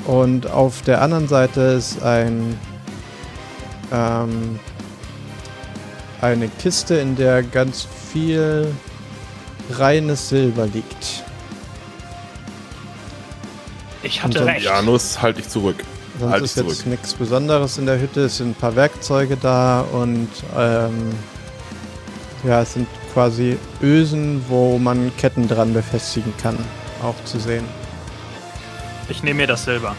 [0.07, 2.59] Und auf der anderen Seite ist ein
[3.93, 4.59] ähm,
[6.21, 8.73] eine Kiste, in der ganz viel
[9.71, 11.25] reines Silber liegt.
[14.03, 14.64] Ich hatte recht.
[14.64, 15.83] Janus, halt dich zurück.
[16.19, 18.23] Sonst Halt ist jetzt nichts Besonderes in der Hütte.
[18.23, 21.12] Es sind ein paar Werkzeuge da und ähm,
[22.45, 26.59] ja, es sind quasi Ösen, wo man Ketten dran befestigen kann,
[27.03, 27.64] auch zu sehen.
[29.09, 29.95] Ich nehme mir das Silber.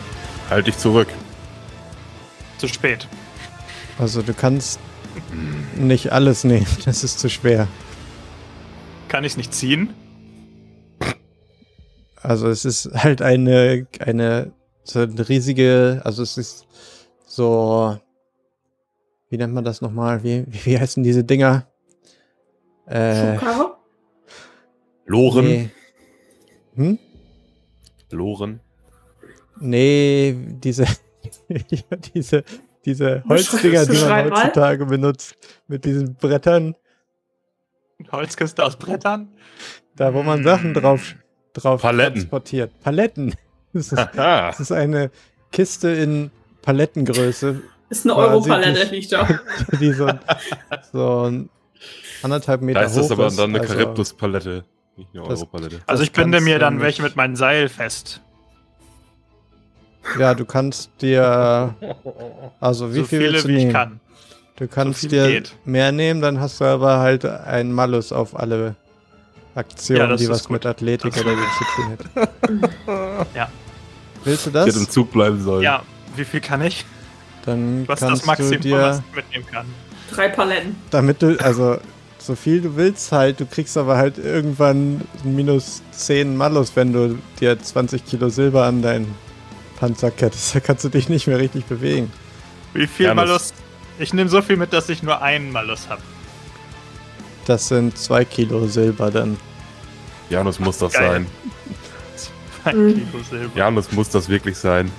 [0.49, 1.09] Halt dich zurück.
[2.57, 3.07] Zu spät.
[3.99, 4.80] Also du kannst
[5.76, 7.68] nicht alles nehmen, das ist zu schwer.
[9.08, 9.93] Kann ich es nicht ziehen?
[12.22, 14.51] Also es ist halt eine, eine,
[14.84, 16.68] so eine riesige, also es ist
[17.26, 17.97] so,
[19.30, 20.24] wie nennt man das nochmal?
[20.24, 21.68] Wie, wie heißen diese Dinger?
[22.86, 23.38] Äh?
[25.05, 25.45] Loren.
[25.45, 25.70] nee.
[26.76, 26.99] Hm?
[28.12, 28.60] Loren.
[29.60, 30.86] Nee, diese,
[32.14, 32.43] diese,
[32.86, 35.36] diese Holzdinger, die man heutzutage benutzt,
[35.68, 36.76] mit diesen Brettern,
[38.12, 39.30] Holzkiste aus Brettern?
[39.95, 41.16] da wo man Sachen drauf,
[41.54, 42.14] drauf Paletten.
[42.16, 42.72] transportiert.
[42.82, 43.34] Paletten.
[43.74, 45.12] Das ist, das ist eine
[45.52, 46.32] Kiste in
[46.64, 49.28] Palettengröße, Ist eine Europalette, nicht- liegt da.
[49.80, 50.10] die so,
[50.91, 51.50] so ein
[52.24, 53.38] anderthalb Meter Da ist hoch das aber ist.
[53.38, 54.64] dann eine also, Charybdis-Palette.
[54.95, 55.82] Nicht eine Europalette.
[55.86, 58.22] Also ich binde mir dann welche mit meinem Seil fest.
[60.18, 61.76] Ja, du kannst dir,
[62.60, 63.74] also wie so viel viele wie ich nehmen?
[63.74, 64.00] kann.
[64.58, 65.55] Du kannst viel dir geht.
[65.66, 68.76] mehr nehmen, dann hast du aber halt einen Malus auf alle
[69.55, 70.51] Aktionen, Ja, das die was gut.
[70.51, 71.97] mit Athletik Das oder so zu tun
[72.88, 73.28] hat.
[73.36, 73.49] Ja.
[74.24, 74.89] Willst du Ich hätte im das?
[74.89, 75.64] Zug bleiben sollen.
[75.64, 75.84] Ja,
[76.16, 76.86] wie viel kann ich?
[77.45, 78.62] Dann Was ist das kannst du Maximum, was
[78.97, 79.66] dir, ich mitnehmen kann?
[80.12, 80.76] Drei Paletten.
[80.89, 81.78] damit du, also
[82.20, 87.18] so viel du willst halt, du kriegst aber halt irgendwann minus 10 Malus, wenn du
[87.39, 89.14] dir 20 Kilo Silber an deinen
[89.80, 90.53] Panzer kettest.
[90.55, 92.12] Da kannst du dich nicht mehr richtig bewegen.
[92.74, 93.28] Wie viel Janus.
[93.28, 93.53] Malus
[94.00, 96.02] Ich nehme so viel mit, dass ich nur einen Malus habe.
[97.45, 99.38] Das sind zwei Kilo Silber dann.
[100.30, 101.12] Janus muss das Geil.
[101.12, 101.28] sein.
[102.64, 102.72] Zwei.
[102.72, 103.58] Kilo Silber.
[103.58, 104.91] Janus muss das wirklich sein.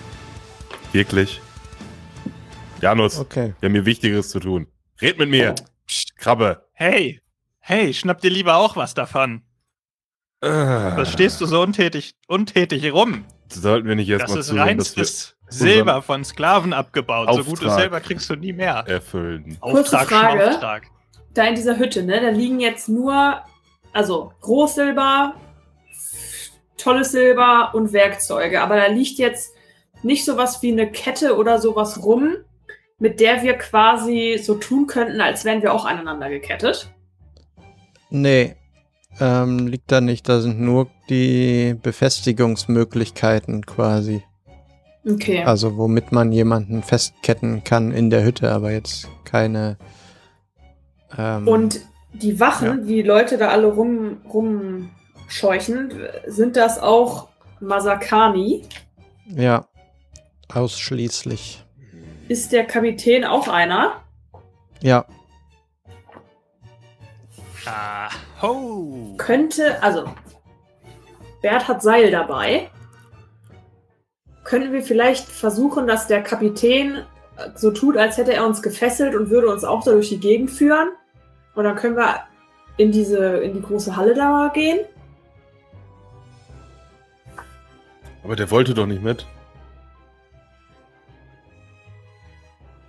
[0.93, 1.41] Wirklich.
[2.81, 3.55] Janus, Okay.
[3.61, 4.67] wir haben hier Wichtigeres zu tun.
[5.03, 5.55] Red mit mir.
[5.87, 6.65] Psst, Krabbe.
[6.73, 7.21] Hey,
[7.59, 9.43] hey, schnapp dir lieber auch was davon.
[10.41, 13.25] Äh, Was stehst du so untätig, untätig rum?
[13.51, 15.05] Sollten wir nicht Das erstmal ist zusehen, dass wir
[15.49, 17.29] Silber von Sklaven abgebaut.
[17.33, 17.81] So gutes Auftrag.
[17.81, 18.85] Silber kriegst du nie mehr.
[18.87, 19.59] erfüllen?
[19.61, 20.43] Kurze Auftrag, Frage.
[20.43, 20.83] Schmauftrag.
[21.35, 23.41] Da in dieser Hütte, ne, da liegen jetzt nur,
[23.93, 25.35] also Großsilber,
[26.77, 28.61] tolles Silber und Werkzeuge.
[28.61, 29.55] Aber da liegt jetzt
[30.03, 32.37] nicht sowas wie eine Kette oder sowas rum,
[32.99, 36.91] mit der wir quasi so tun könnten, als wären wir auch aneinander gekettet.
[38.11, 38.57] Nee,
[39.21, 40.29] ähm, liegt da nicht.
[40.29, 44.23] Da sind nur die Befestigungsmöglichkeiten quasi.
[45.09, 45.43] Okay.
[45.45, 49.79] Also womit man jemanden festketten kann in der Hütte, aber jetzt keine.
[51.17, 51.81] Ähm, Und
[52.13, 55.93] die Wachen, die Leute da alle rum, rumscheuchen,
[56.27, 57.29] sind das auch
[57.61, 58.65] Masakani?
[59.27, 59.67] Ja,
[60.53, 61.65] ausschließlich.
[62.29, 64.03] Ist der Kapitän auch einer?
[64.83, 65.07] Ja,
[67.69, 68.09] Ah,
[68.41, 69.15] ho.
[69.19, 70.05] Könnte, also,
[71.43, 72.71] Bert hat Seil dabei.
[74.49, 77.05] Könnten wir vielleicht versuchen, dass der Kapitän
[77.55, 80.51] so tut, als hätte er uns gefesselt und würde uns auch da durch die Gegend
[80.51, 80.89] führen?
[81.55, 82.21] Und dann können wir
[82.79, 84.79] in diese, in die große Halle da gehen?
[88.25, 89.27] Aber der wollte doch nicht mit.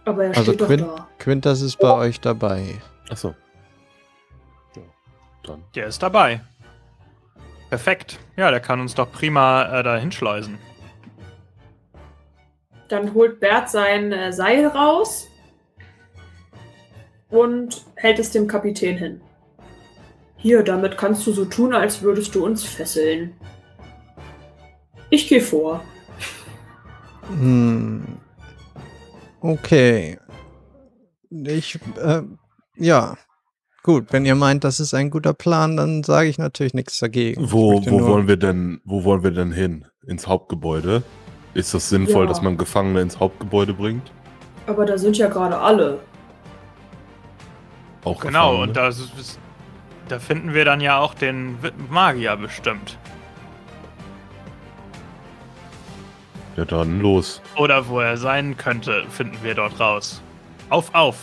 [0.06, 1.08] Aber er Also steht doch Quint, da.
[1.18, 2.76] Quintas ist bei euch dabei.
[3.10, 3.36] Achso.
[4.78, 4.82] Ja,
[5.44, 5.64] dann.
[5.76, 6.40] Der ist dabei.
[7.68, 8.18] Perfekt.
[8.38, 10.58] Ja, der kann uns doch prima äh, da hinschleusen.
[12.90, 15.28] Dann holt Bert sein äh, Seil raus
[17.30, 19.22] und hält es dem Kapitän hin.
[20.38, 23.34] Hier, damit kannst du so tun, als würdest du uns fesseln.
[25.10, 25.84] Ich gehe vor.
[27.28, 28.20] Hm.
[29.42, 30.18] Okay.
[31.30, 32.22] Ich, äh,
[32.78, 33.18] ja.
[33.84, 37.52] Gut, wenn ihr meint, das ist ein guter Plan, dann sage ich natürlich nichts dagegen.
[37.52, 39.86] Wo, wo wollen wir denn, wo wollen wir denn hin?
[40.06, 41.04] Ins Hauptgebäude?
[41.54, 42.30] Ist das sinnvoll, Ja.
[42.30, 44.12] dass man Gefangene ins Hauptgebäude bringt?
[44.68, 46.00] Aber da sind ja gerade alle.
[48.06, 48.62] Auch Genau, Gefangene?
[48.70, 49.40] und da, ist, ist-
[50.08, 51.58] da finden wir dann ja auch den
[51.90, 52.98] Magier bestimmt.
[56.56, 57.42] Ja, dann los.
[57.58, 60.22] Oder wo er sein könnte, finden wir dort raus.
[60.70, 61.16] Auf, auf.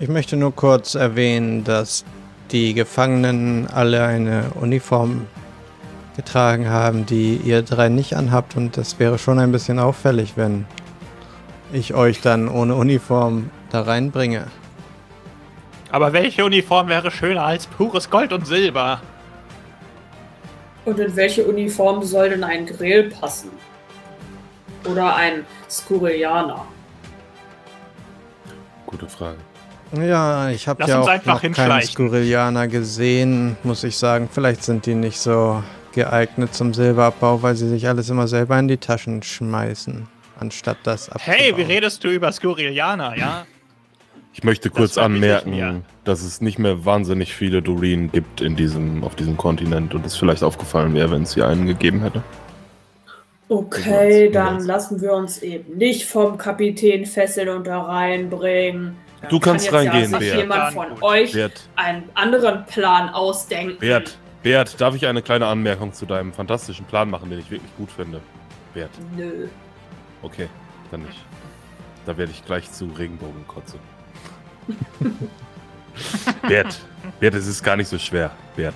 [0.00, 2.04] Ich möchte nur kurz erwähnen, dass
[2.50, 5.26] die Gefangenen alle eine Uniform
[6.18, 10.66] getragen haben, die ihr drei nicht anhabt und das wäre schon ein bisschen auffällig, wenn
[11.72, 14.48] ich euch dann ohne Uniform da reinbringe.
[15.92, 19.00] Aber welche Uniform wäre schöner als pures Gold und Silber?
[20.84, 23.50] Und in welche Uniform soll denn ein Grill passen?
[24.90, 26.66] Oder ein Skurrianer?
[28.86, 29.38] Gute Frage.
[29.92, 31.92] Ja, ich habe ja auch noch keine hinschleichen.
[31.92, 34.28] Skurrilianer gesehen, muss ich sagen.
[34.30, 35.62] Vielleicht sind die nicht so
[35.98, 40.06] geeignet zum Silberabbau, weil sie sich alles immer selber in die Taschen schmeißen,
[40.38, 41.38] anstatt das abzubauen.
[41.38, 43.46] Hey, wie redest du über Skurrilianer, ja?
[44.32, 45.02] Ich möchte kurz ich mir.
[45.02, 50.06] anmerken, dass es nicht mehr wahnsinnig viele Doreen gibt in diesem, auf diesem Kontinent und
[50.06, 52.22] es vielleicht aufgefallen wäre, wenn es hier einen gegeben hätte.
[53.48, 58.94] Okay, dann lassen wir uns eben nicht vom Kapitän fesseln und da reinbringen.
[59.22, 60.40] Dann Du kannst kann jetzt reingehen, ja sich Bert.
[60.42, 63.78] jemand von euch Bert, einen anderen Plan ausdenken.
[63.80, 67.74] Bert, Bert, darf ich eine kleine Anmerkung zu deinem fantastischen Plan machen, den ich wirklich
[67.76, 68.20] gut finde?
[68.72, 69.48] Bert, Nö.
[70.22, 70.48] okay,
[70.90, 71.24] dann nicht.
[72.06, 73.78] Da werde ich gleich zu Regenbogenkotze.
[76.48, 76.80] Bert,
[77.18, 78.74] Bert, es ist gar nicht so schwer, Bert.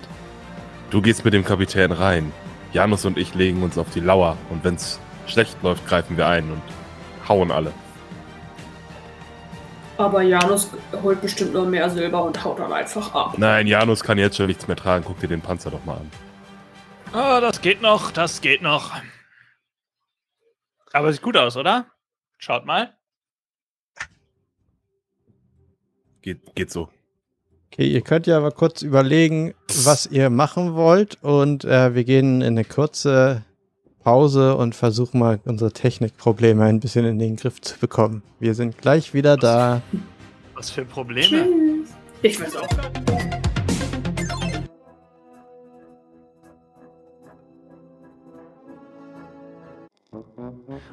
[0.90, 2.32] Du gehst mit dem Kapitän rein.
[2.72, 6.50] Janus und ich legen uns auf die Lauer und wenn's schlecht läuft, greifen wir ein
[6.50, 6.62] und
[7.28, 7.72] hauen alle.
[10.02, 10.68] Aber Janus
[11.00, 13.38] holt bestimmt nur mehr Silber und haut dann einfach ab.
[13.38, 15.04] Nein, Janus kann jetzt schon nichts mehr tragen.
[15.06, 16.10] Guck dir den Panzer doch mal an.
[17.14, 18.90] Oh, das geht noch, das geht noch.
[20.92, 21.86] Aber sieht gut aus, oder?
[22.38, 22.94] Schaut mal.
[26.20, 26.88] Geht, geht so.
[27.70, 32.42] Okay, ihr könnt ja aber kurz überlegen, was ihr machen wollt und äh, wir gehen
[32.42, 33.44] in eine kurze
[34.02, 38.22] Pause und versuchen mal unsere Technikprobleme ein bisschen in den Griff zu bekommen.
[38.40, 39.82] Wir sind gleich wieder da.
[40.54, 41.26] Was für Probleme.
[41.28, 41.88] Tschüss.
[42.22, 43.41] Ich weiß auch.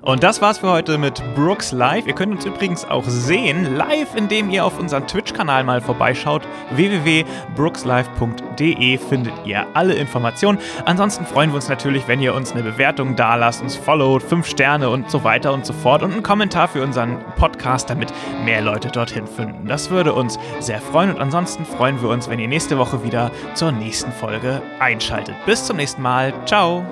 [0.01, 2.07] Und das war's für heute mit Brooks Live.
[2.07, 6.43] Ihr könnt uns übrigens auch sehen, live, indem ihr auf unseren Twitch-Kanal mal vorbeischaut.
[6.71, 10.57] www.brookslive.de findet ihr alle Informationen.
[10.85, 14.47] Ansonsten freuen wir uns natürlich, wenn ihr uns eine Bewertung da lasst, uns followt, fünf
[14.47, 18.13] Sterne und so weiter und so fort und einen Kommentar für unseren Podcast, damit
[18.45, 19.67] mehr Leute dorthin finden.
[19.67, 23.31] Das würde uns sehr freuen und ansonsten freuen wir uns, wenn ihr nächste Woche wieder
[23.53, 25.35] zur nächsten Folge einschaltet.
[25.45, 26.33] Bis zum nächsten Mal.
[26.45, 26.85] Ciao.